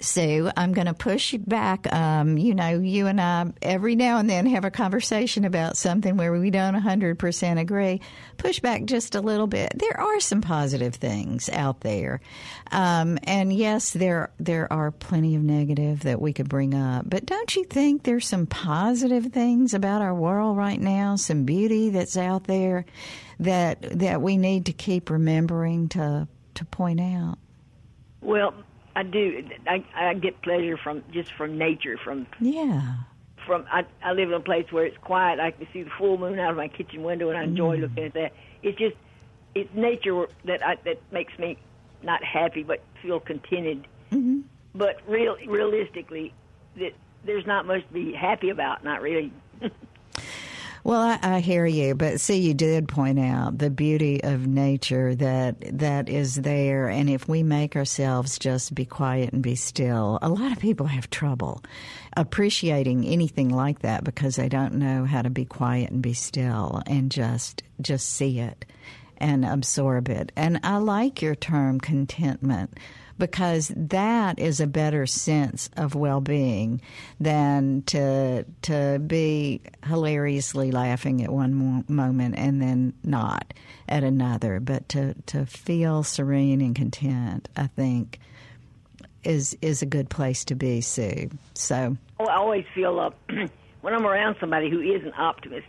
[0.00, 1.92] Sue, I'm going to push you back.
[1.92, 6.16] Um, you know, you and I every now and then have a conversation about something
[6.16, 8.00] where we don't 100% agree.
[8.38, 9.72] Push back just a little bit.
[9.76, 12.20] There are some positive things out there,
[12.70, 17.10] um, and yes, there there are plenty of negative that we could bring up.
[17.10, 21.16] But don't you think there's some positive things about our world right now?
[21.16, 22.86] Some beauty that's out there
[23.40, 27.38] that that we need to keep remembering to to point out.
[28.22, 28.54] Well,
[28.96, 29.48] I do.
[29.66, 31.96] I, I get pleasure from just from nature.
[31.96, 32.94] From yeah.
[33.46, 35.40] From I, I live in a place where it's quiet.
[35.40, 37.82] I can see the full moon out of my kitchen window, and I enjoy mm.
[37.82, 38.32] looking at that.
[38.62, 38.96] It's just
[39.54, 41.56] it's nature that I, that makes me
[42.02, 43.86] not happy, but feel contented.
[44.12, 44.40] Mm-hmm.
[44.74, 46.32] But real realistically,
[46.76, 46.92] that
[47.24, 48.84] there's not much to be happy about.
[48.84, 49.32] Not really.
[50.82, 55.14] Well, I, I, hear you, but see, you did point out the beauty of nature
[55.16, 60.18] that that is there, and if we make ourselves just be quiet and be still,
[60.22, 61.62] a lot of people have trouble
[62.16, 66.82] appreciating anything like that because they don't know how to be quiet and be still
[66.86, 68.64] and just just see it
[69.18, 70.32] and absorb it.
[70.34, 72.78] And I like your term contentment
[73.20, 76.80] because that is a better sense of well-being
[77.20, 83.54] than to to be hilariously laughing at one moment and then not
[83.88, 84.58] at another.
[84.58, 88.18] But to to feel serene and content i think
[89.22, 91.30] is is a good place to be sue.
[91.54, 93.46] So oh, i always feel up uh,
[93.82, 95.68] when i'm around somebody who is an optimist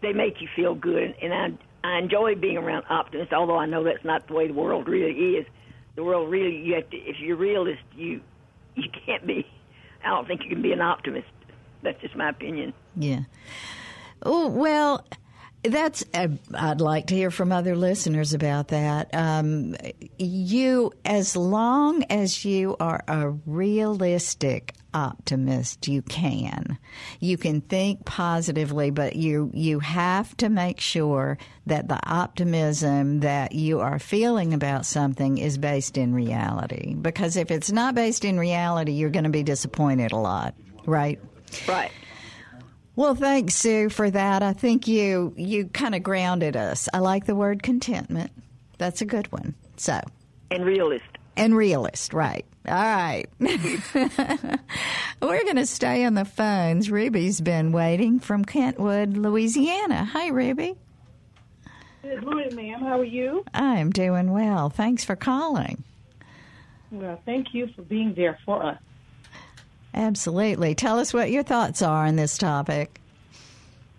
[0.00, 1.16] they make you feel good.
[1.20, 1.48] And i
[1.84, 5.12] I enjoy being around optimists, although I know that's not the way the world really
[5.36, 5.46] is
[5.98, 8.20] the world really you have to if you're realist you
[8.76, 9.44] you can't be
[10.04, 11.26] I don't think you can be an optimist.
[11.82, 12.72] That's just my opinion.
[12.94, 13.22] Yeah.
[14.22, 15.04] Oh well,
[15.62, 16.04] that's.
[16.14, 19.14] Uh, I'd like to hear from other listeners about that.
[19.14, 19.76] Um,
[20.18, 26.78] you, as long as you are a realistic optimist you can.
[27.20, 33.52] You can think positively, but you you have to make sure that the optimism that
[33.52, 36.94] you are feeling about something is based in reality.
[36.94, 40.54] Because if it's not based in reality, you're going to be disappointed a lot,
[40.86, 41.20] right?
[41.66, 41.92] Right.
[42.98, 44.42] Well, thanks, Sue, for that.
[44.42, 46.88] I think you you kind of grounded us.
[46.92, 48.32] I like the word contentment.
[48.76, 49.54] That's a good one.
[49.76, 50.00] So,
[50.50, 51.04] and realist.
[51.36, 52.44] And realist, right.
[52.66, 53.26] All right.
[53.38, 54.58] We're
[55.44, 56.90] going to stay on the phones.
[56.90, 60.04] Ruby's been waiting from Kentwood, Louisiana.
[60.04, 60.74] Hi, Ruby.
[62.02, 62.80] Good morning, ma'am.
[62.80, 63.44] How are you?
[63.54, 64.70] I'm doing well.
[64.70, 65.84] Thanks for calling.
[66.90, 68.78] Well, thank you for being there for us.
[69.94, 70.74] Absolutely.
[70.74, 73.00] Tell us what your thoughts are on this topic.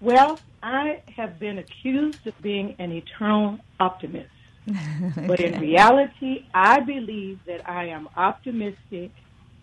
[0.02, 4.30] Well, I have been accused of being an eternal optimist.
[5.28, 9.12] But in reality, I believe that I am optimistic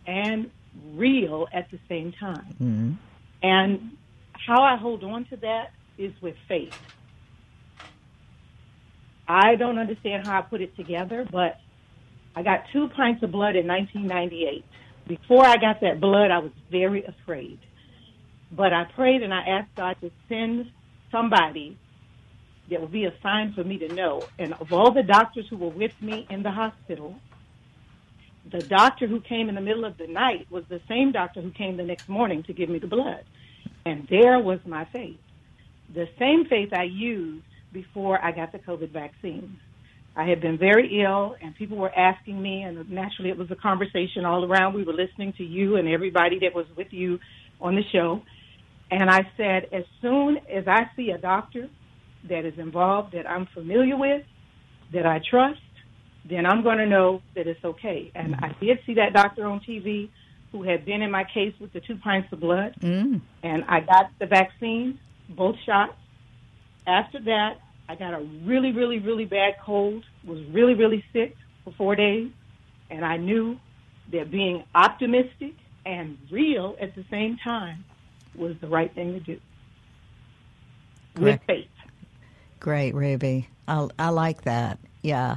[0.07, 0.51] and
[0.95, 2.57] real at the same time.
[2.61, 2.93] Mm-hmm.
[3.43, 3.97] And
[4.33, 6.77] how I hold on to that is with faith.
[9.29, 11.61] I don't understand how I put it together, but
[12.35, 14.65] I got two pints of blood in 1998.
[15.07, 17.59] Before I got that blood, I was very afraid.
[18.51, 20.71] But I prayed and I asked God to send
[21.11, 21.77] somebody
[22.71, 24.23] that would be a sign for me to know.
[24.39, 27.15] And of all the doctors who were with me in the hospital,
[28.51, 31.51] the doctor who came in the middle of the night was the same doctor who
[31.51, 33.25] came the next morning to give me the blood.
[33.85, 35.19] And there was my faith.
[35.95, 39.59] The same faith I used before I got the COVID vaccine.
[40.17, 43.57] I had been very ill, and people were asking me, and naturally it was a
[43.57, 44.75] conversation all around.
[44.75, 47.19] We were listening to you and everybody that was with you
[47.61, 48.23] on the show.
[48.91, 51.69] And I said, as soon as I see a doctor
[52.31, 54.23] that is involved that I'm familiar with,
[54.95, 55.61] that I trust,
[56.29, 58.11] then I'm going to know that it's okay.
[58.15, 60.09] And I did see that doctor on TV
[60.51, 63.21] who had been in my case with the two pints of blood, mm.
[63.43, 64.99] and I got the vaccine,
[65.29, 65.93] both shots.
[66.87, 67.59] After that,
[67.89, 72.31] I got a really, really, really bad cold, was really, really sick for four days,
[72.91, 73.59] and I knew
[74.13, 77.85] that being optimistic and real at the same time
[78.35, 79.41] was the right thing to do.
[81.19, 81.69] With faith.
[82.61, 83.49] Great, Ruby.
[83.67, 84.79] I, I like that.
[85.03, 85.37] Yeah.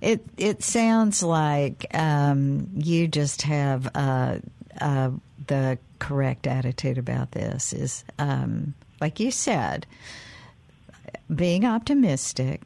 [0.00, 4.38] It it sounds like um, you just have uh,
[4.80, 5.10] uh,
[5.46, 7.72] the correct attitude about this.
[7.72, 9.86] Is um, like you said,
[11.34, 12.62] being optimistic,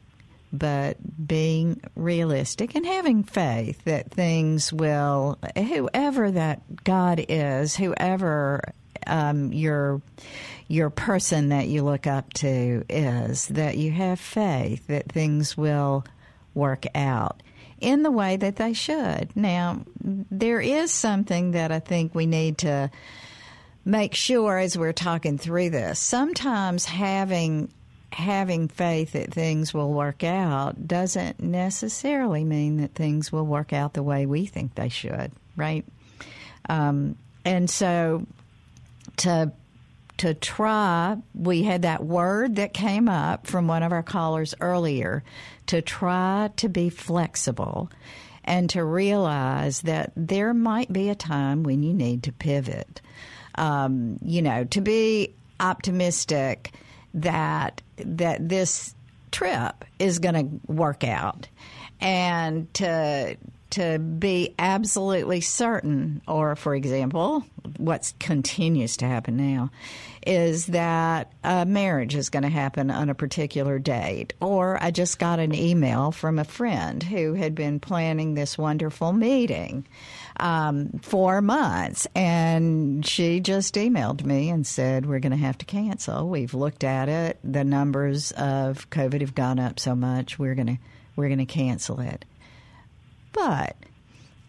[0.53, 0.97] but
[1.27, 8.73] being realistic and having faith that things will, whoever that God is, whoever
[9.07, 10.01] um, your
[10.67, 16.05] your person that you look up to is, that you have faith that things will
[16.53, 17.43] work out
[17.81, 19.29] in the way that they should.
[19.35, 22.89] Now, there is something that I think we need to
[23.83, 25.99] make sure as we're talking through this.
[25.99, 27.69] Sometimes having
[28.11, 33.93] having faith that things will work out doesn't necessarily mean that things will work out
[33.93, 35.85] the way we think they should, right?
[36.69, 38.25] Um, and so
[39.17, 39.51] to
[40.17, 45.23] to try, we had that word that came up from one of our callers earlier
[45.65, 47.89] to try to be flexible
[48.43, 53.01] and to realize that there might be a time when you need to pivot.
[53.55, 56.71] Um, you know, to be optimistic
[57.13, 58.95] that that this
[59.31, 61.47] trip is going to work out
[61.99, 63.37] and to
[63.71, 67.45] to be absolutely certain, or for example,
[67.77, 69.71] what continues to happen now,
[70.27, 74.33] is that a marriage is going to happen on a particular date.
[74.41, 79.13] Or I just got an email from a friend who had been planning this wonderful
[79.13, 79.87] meeting
[80.41, 85.65] um, for months, and she just emailed me and said, We're going to have to
[85.65, 86.27] cancel.
[86.27, 87.39] We've looked at it.
[87.43, 90.77] The numbers of COVID have gone up so much, we're going to
[91.15, 92.25] we're going to cancel it.
[93.33, 93.75] But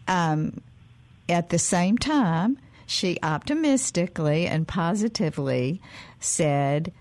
[0.07, 0.61] um,
[1.29, 5.81] at the same time, she optimistically and positively
[6.19, 6.91] said,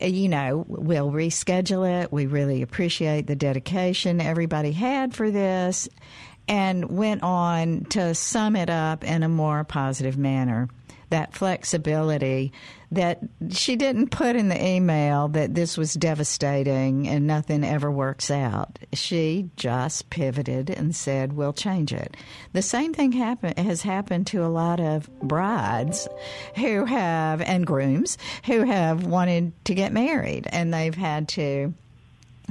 [0.00, 2.12] you know, we'll reschedule it.
[2.12, 5.88] We really appreciate the dedication everybody had for this,
[6.52, 10.68] and went on to sum it up in a more positive manner
[11.08, 12.52] that flexibility
[12.90, 18.30] that she didn't put in the email that this was devastating and nothing ever works
[18.30, 18.78] out.
[18.92, 22.18] She just pivoted and said, "We'll change it."
[22.52, 26.06] The same thing happen, has happened to a lot of brides
[26.56, 31.72] who have and grooms who have wanted to get married and they've had to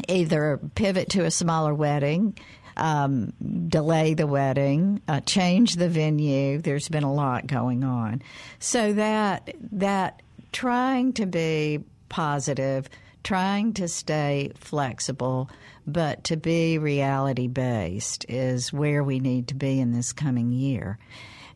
[0.07, 2.35] either pivot to a smaller wedding
[2.77, 3.33] um,
[3.67, 6.59] delay the wedding, uh, change the venue.
[6.59, 8.21] There's been a lot going on,
[8.59, 12.89] so that that trying to be positive,
[13.23, 15.49] trying to stay flexible,
[15.87, 20.97] but to be reality based is where we need to be in this coming year.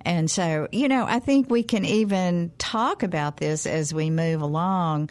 [0.05, 4.41] And so, you know, I think we can even talk about this as we move
[4.41, 5.09] along.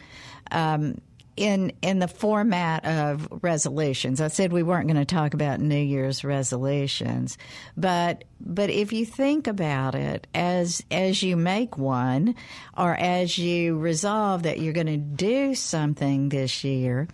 [0.51, 1.01] Um,
[1.37, 4.21] in in the format of resolutions.
[4.21, 7.37] I said we weren't going to talk about New Year's resolutions,
[7.75, 12.35] but but if you think about it as as you make one
[12.77, 17.07] or as you resolve that you're going to do something this year,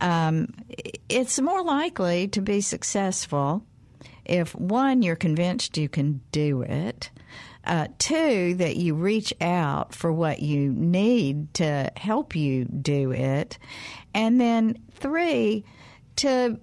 [0.00, 0.54] um,
[1.08, 3.64] it's more likely to be successful
[4.24, 7.10] if one you're convinced you can do it
[7.64, 13.58] uh, two, that you reach out for what you need to help you do it.
[14.14, 15.64] And then three,
[16.16, 16.58] to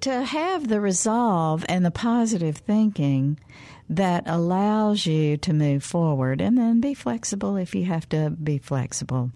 [0.00, 3.40] to have the resolve and the positive thinking
[3.88, 8.58] that allows you to move forward and then be flexible if you have to be
[8.58, 9.30] flexible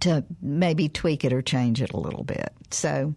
[0.00, 2.52] to maybe tweak it or change it a little bit.
[2.70, 3.14] So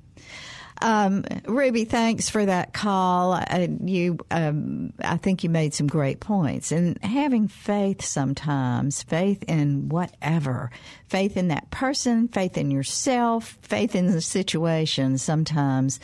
[0.82, 3.34] um, Ruby, thanks for that call.
[3.34, 6.71] Uh, you, um, I think you made some great points.
[6.71, 10.71] And having faith sometimes, faith in whatever,
[11.07, 15.99] faith in that person, faith in yourself, faith in the situation, sometimes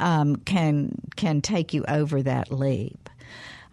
[0.00, 3.07] um, can can take you over that leap.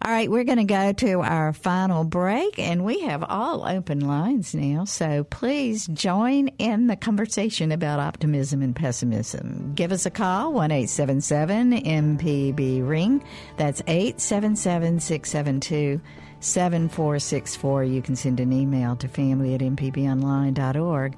[0.02, 4.00] All right, we're going to go to our final break, and we have all open
[4.00, 4.84] lines now.
[4.84, 9.72] So please join in the conversation about optimism and pessimism.
[9.74, 13.24] Give us a call, 1 877 MPB Ring.
[13.56, 16.00] That's 877 672
[16.40, 17.84] 7464.
[17.84, 21.16] You can send an email to family at mpbonline.org.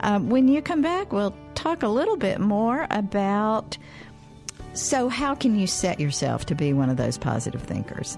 [0.00, 3.78] Um, when you come back, we'll talk a little bit more about
[4.78, 8.16] so, how can you set yourself to be one of those positive thinkers?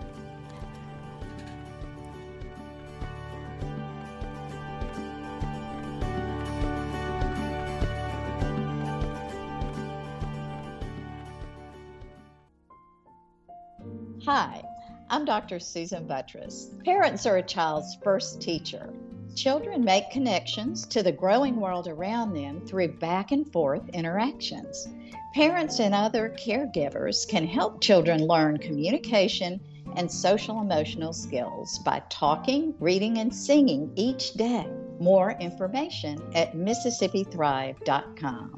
[14.27, 14.63] Hi,
[15.09, 15.59] I'm Dr.
[15.59, 16.85] Susan Buttross.
[16.85, 18.93] Parents are a child's first teacher.
[19.35, 24.87] Children make connections to the growing world around them through back and forth interactions.
[25.35, 29.61] Parents and other caregivers can help children learn communication
[29.95, 34.67] and social emotional skills by talking, reading, and singing each day.
[34.99, 38.57] More information at MississippiThrive.com.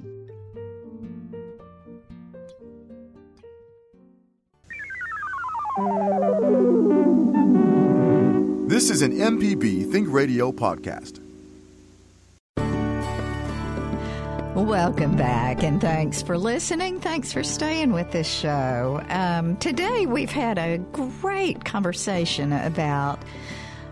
[8.68, 11.22] This is an MPB Think Radio podcast.
[14.55, 17.00] Welcome back, and thanks for listening.
[17.00, 19.03] Thanks for staying with this show.
[19.09, 23.18] Um, today, we've had a great conversation about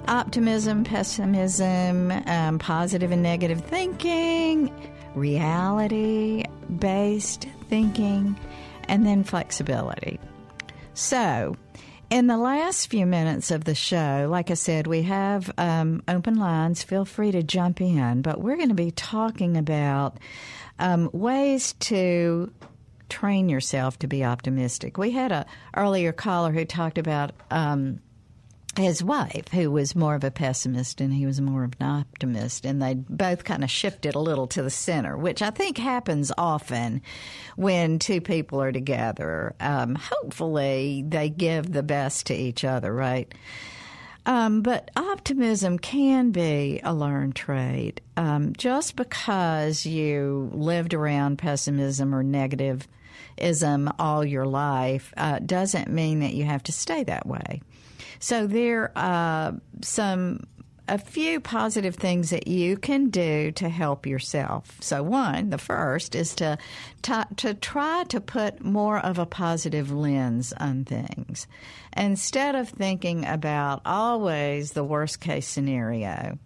[0.06, 4.70] optimism, pessimism, um, positive and negative thinking,
[5.14, 6.44] reality
[6.78, 8.38] based thinking,
[8.86, 10.20] and then flexibility.
[10.92, 11.56] So,
[12.11, 16.34] in the last few minutes of the show, like I said, we have um, open
[16.36, 16.82] lines.
[16.82, 20.18] Feel free to jump in, but we're going to be talking about
[20.80, 22.52] um, ways to
[23.08, 24.98] train yourself to be optimistic.
[24.98, 25.46] We had a
[25.76, 28.00] earlier caller who talked about um,
[28.76, 32.64] his wife, who was more of a pessimist and he was more of an optimist,
[32.64, 36.30] and they both kind of shifted a little to the center, which I think happens
[36.38, 37.02] often
[37.56, 39.54] when two people are together.
[39.60, 43.32] Um, hopefully, they give the best to each other, right?
[44.26, 48.00] Um, but optimism can be a learned trait.
[48.16, 56.20] Um, just because you lived around pessimism or negativism all your life uh, doesn't mean
[56.20, 57.62] that you have to stay that way.
[58.20, 60.46] So there are some
[60.90, 64.76] a few positive things that you can do to help yourself.
[64.80, 66.58] So one, the first is to
[67.02, 71.46] to, to try to put more of a positive lens on things.
[71.96, 76.38] Instead of thinking about always the worst case scenario,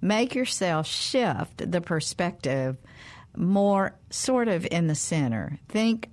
[0.00, 2.76] make yourself shift the perspective
[3.36, 5.58] more sort of in the center.
[5.68, 6.10] Think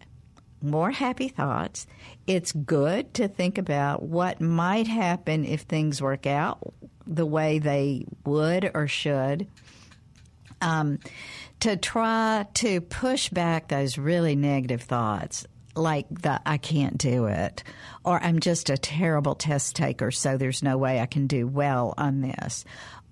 [0.61, 1.87] more happy thoughts.
[2.25, 6.73] It's good to think about what might happen if things work out
[7.05, 9.47] the way they would or should.
[10.59, 10.99] Um,
[11.59, 15.45] to try to push back those really negative thoughts,
[15.75, 17.63] like the I can't do it,
[18.03, 21.93] or I'm just a terrible test taker, so there's no way I can do well
[21.97, 22.65] on this,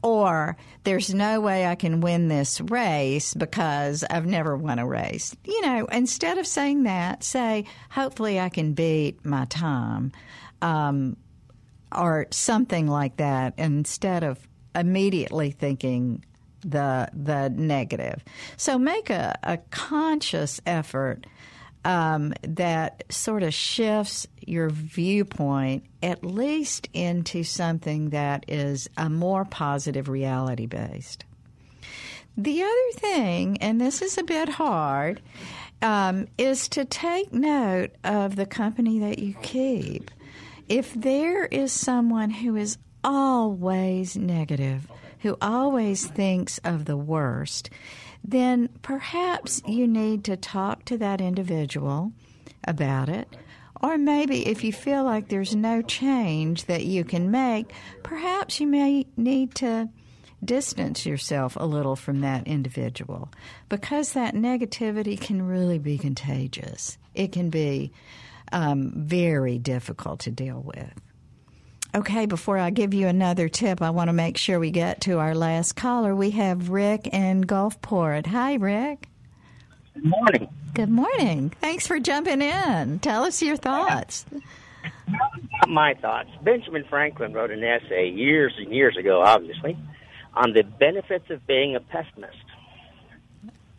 [0.06, 5.36] or there's no way I can win this race because I've never won a race.
[5.44, 10.12] You know, instead of saying that, say, hopefully I can beat my time,
[10.62, 11.18] um,
[11.92, 16.24] or something like that, instead of immediately thinking
[16.62, 18.24] the the negative.
[18.58, 21.26] So make a, a conscious effort
[21.86, 29.46] um, that sort of shifts your viewpoint at least into something that is a more
[29.46, 31.24] positive reality based.
[32.36, 35.22] The other thing, and this is a bit hard,
[35.82, 40.12] um, is to take note of the company that you keep.
[40.68, 47.70] If there is someone who is always negative, who always thinks of the worst,
[48.28, 52.12] then perhaps you need to talk to that individual
[52.68, 53.28] about it.
[53.82, 57.72] Or maybe if you feel like there's no change that you can make,
[58.04, 59.90] perhaps you may need to
[60.44, 63.30] distance yourself a little from that individual
[63.70, 66.98] because that negativity can really be contagious.
[67.14, 67.92] It can be
[68.52, 70.94] um, very difficult to deal with.
[71.96, 75.20] Okay, before I give you another tip, I want to make sure we get to
[75.20, 76.14] our last caller.
[76.14, 78.26] We have Rick in Gulfport.
[78.28, 79.08] Hi, Rick.
[79.94, 80.50] Good morning.
[80.74, 81.54] Good morning.
[81.62, 83.00] Thanks for jumping in.
[83.00, 84.26] Tell us your thoughts.
[85.70, 86.30] My thoughts.
[86.42, 89.78] Benjamin Franklin wrote an essay years and years ago, obviously,
[90.34, 92.36] on the benefits of being a pessimist.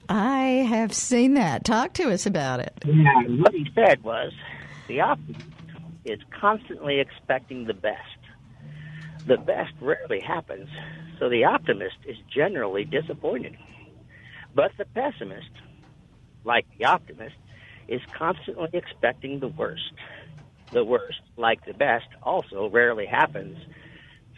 [0.09, 1.67] I have seen that.
[1.67, 2.73] Talk to us about it.
[2.83, 4.33] Yeah, what he said was
[4.89, 5.56] the optimist
[6.07, 7.99] is constantly expecting the best.
[9.27, 10.69] The best rarely happens,
[11.19, 13.57] so the optimist is generally disappointed.
[14.55, 15.51] But the pessimist,
[16.45, 17.35] like the optimist,
[17.89, 19.93] is constantly expecting the worst.
[20.73, 23.57] The worst, like the best, also rarely happens,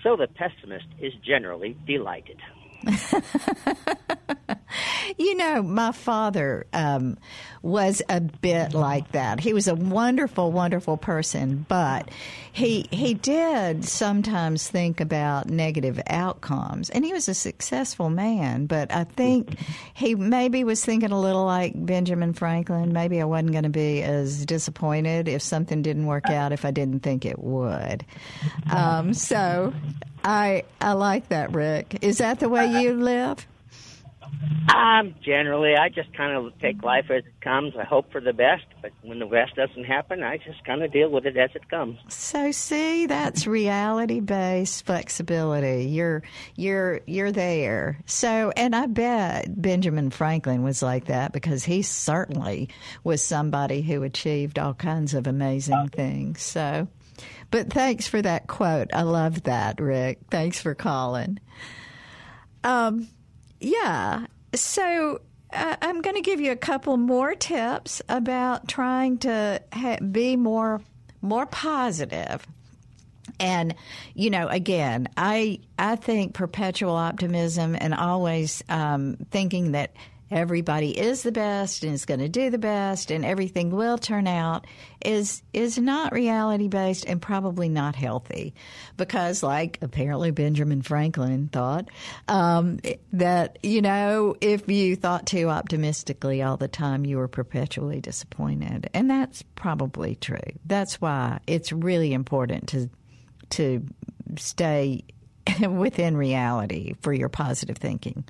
[0.02, 2.38] so the pessimist is generally delighted.
[5.18, 7.18] you know, my father um,
[7.62, 9.40] was a bit like that.
[9.40, 12.10] He was a wonderful, wonderful person, but
[12.52, 18.66] he he did sometimes think about negative outcomes, and he was a successful man.
[18.66, 19.58] But I think
[19.94, 22.92] he maybe was thinking a little like Benjamin Franklin.
[22.92, 26.70] Maybe I wasn't going to be as disappointed if something didn't work out if I
[26.70, 28.04] didn't think it would.
[28.70, 29.72] Um, so
[30.24, 31.98] I I like that, Rick.
[32.02, 33.46] Is that the way you live?
[34.74, 37.74] Um, generally, I just kind of take life as it comes.
[37.76, 40.92] I hope for the best, but when the best doesn't happen, I just kind of
[40.92, 41.98] deal with it as it comes.
[42.08, 45.86] So, see, that's reality-based flexibility.
[45.86, 46.22] You're
[46.54, 47.98] you're you're there.
[48.04, 52.68] So, and I bet Benjamin Franklin was like that because he certainly
[53.02, 56.42] was somebody who achieved all kinds of amazing things.
[56.42, 56.88] So,
[57.50, 58.88] but thanks for that quote.
[58.92, 60.18] I love that, Rick.
[60.30, 61.40] Thanks for calling.
[62.64, 63.08] Um,
[63.60, 64.26] yeah.
[64.54, 65.20] So
[65.52, 70.36] uh, I'm going to give you a couple more tips about trying to ha- be
[70.36, 70.80] more
[71.20, 72.46] more positive.
[73.40, 73.74] And
[74.14, 79.92] you know, again, I I think perpetual optimism and always um, thinking that
[80.30, 84.26] everybody is the best and is going to do the best and everything will turn
[84.26, 84.66] out
[85.04, 88.54] is is not reality based and probably not healthy.
[88.96, 91.88] Because like apparently Benjamin Franklin thought
[92.26, 92.78] um,
[93.12, 98.90] that you know if you thought too optimistically all the time you were perpetually disappointed.
[98.92, 100.38] And that's probably true.
[100.66, 102.90] That's why it's really important to
[103.50, 103.84] to
[104.36, 105.04] stay
[105.68, 108.24] within reality for your positive thinking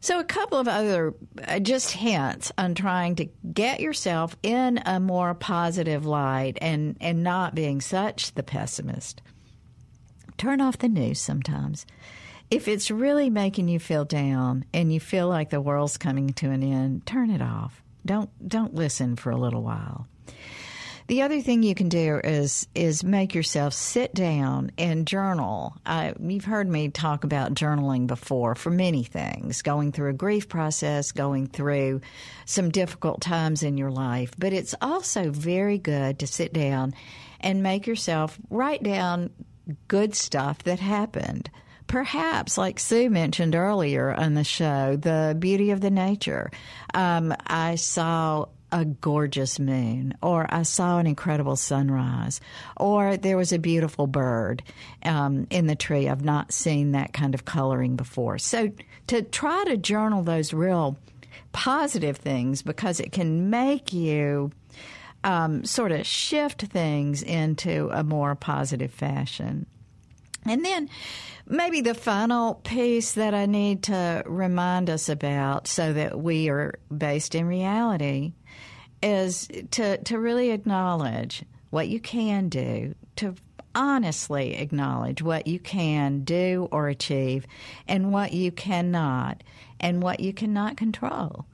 [0.00, 1.14] so, a couple of other
[1.46, 7.22] uh, just hints on trying to get yourself in a more positive light and, and
[7.22, 9.22] not being such the pessimist.
[10.36, 11.84] Turn off the news sometimes.
[12.50, 16.50] If it's really making you feel down and you feel like the world's coming to
[16.50, 17.82] an end, turn it off.
[18.06, 20.06] Don't don't listen for a little while.
[21.08, 25.74] The other thing you can do is is make yourself sit down and journal.
[25.86, 30.50] Uh, you've heard me talk about journaling before for many things, going through a grief
[30.50, 32.02] process, going through
[32.44, 34.32] some difficult times in your life.
[34.36, 36.92] But it's also very good to sit down
[37.40, 39.30] and make yourself write down
[39.88, 41.48] good stuff that happened
[41.86, 46.50] perhaps, like Sue mentioned earlier on the show, the beauty of the nature.
[46.92, 52.40] Um, I saw a gorgeous moon, or I saw an incredible sunrise,
[52.76, 54.62] or there was a beautiful bird
[55.04, 56.08] um, in the tree.
[56.08, 58.38] I've not seen that kind of coloring before.
[58.38, 58.70] So
[59.08, 60.98] to try to journal those real
[61.52, 64.52] positive things because it can make you
[65.24, 69.66] um, sort of shift things into a more positive fashion.
[70.44, 70.88] And then
[71.46, 76.78] maybe the final piece that I need to remind us about so that we are
[76.96, 78.32] based in reality
[79.02, 83.34] is to, to really acknowledge what you can do, to
[83.74, 87.46] honestly acknowledge what you can do or achieve
[87.86, 89.42] and what you cannot
[89.78, 91.46] and what you cannot control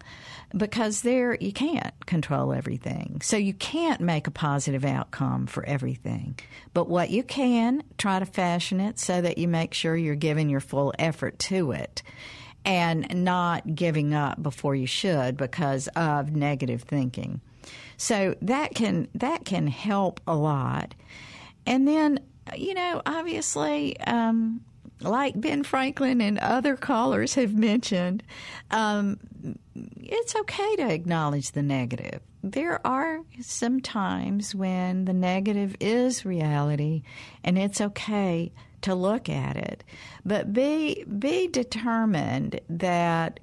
[0.56, 3.20] because there you can't control everything.
[3.22, 6.38] So you can't make a positive outcome for everything.
[6.72, 10.48] But what you can, try to fashion it so that you make sure you're giving
[10.48, 12.02] your full effort to it
[12.64, 17.40] and not giving up before you should because of negative thinking.
[17.96, 20.94] So that can that can help a lot.
[21.66, 22.20] And then,
[22.56, 24.60] you know, obviously, um,
[25.00, 28.22] like Ben Franklin and other callers have mentioned,
[28.70, 29.18] um,
[29.96, 32.20] it's okay to acknowledge the negative.
[32.42, 37.02] There are some times when the negative is reality,
[37.42, 38.52] and it's okay
[38.84, 39.82] to look at it.
[40.24, 43.40] But be be determined that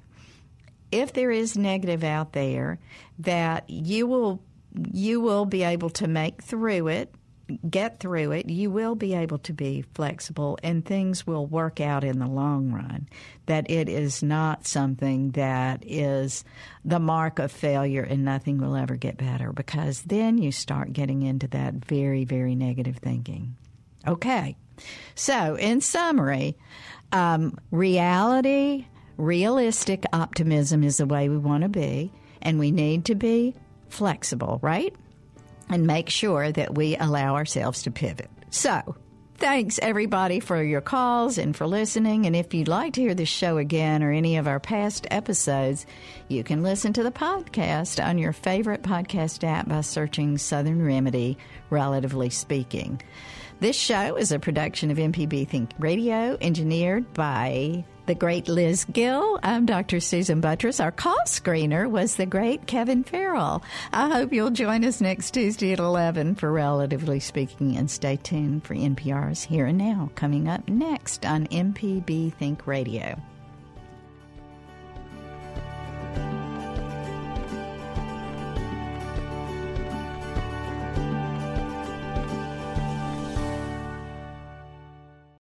[0.90, 2.78] if there is negative out there,
[3.20, 4.42] that you will
[4.92, 7.14] you will be able to make through it,
[7.68, 8.48] get through it.
[8.48, 12.70] You will be able to be flexible, and things will work out in the long
[12.70, 13.08] run.
[13.46, 16.44] That it is not something that is
[16.84, 19.52] the mark of failure, and nothing will ever get better.
[19.52, 23.56] Because then you start getting into that very very negative thinking.
[24.06, 24.56] Okay.
[25.14, 26.56] So, in summary,
[27.12, 33.14] um, reality, realistic optimism is the way we want to be, and we need to
[33.14, 33.54] be
[33.88, 34.94] flexible, right?
[35.72, 38.30] and make sure that we allow ourselves to pivot.
[38.50, 38.96] So,
[39.36, 42.26] thanks everybody for your calls and for listening.
[42.26, 45.86] And if you'd like to hear this show again or any of our past episodes,
[46.28, 51.38] you can listen to the podcast on your favorite podcast app by searching Southern Remedy,
[51.70, 53.00] relatively speaking.
[53.62, 59.38] This show is a production of MPB Think Radio, engineered by the great Liz Gill.
[59.40, 60.00] I'm Dr.
[60.00, 60.82] Susan Buttross.
[60.82, 63.62] Our call screener was the great Kevin Farrell.
[63.92, 68.64] I hope you'll join us next Tuesday at 11 for Relatively Speaking, and stay tuned
[68.64, 73.16] for NPR's Here and Now coming up next on MPB Think Radio.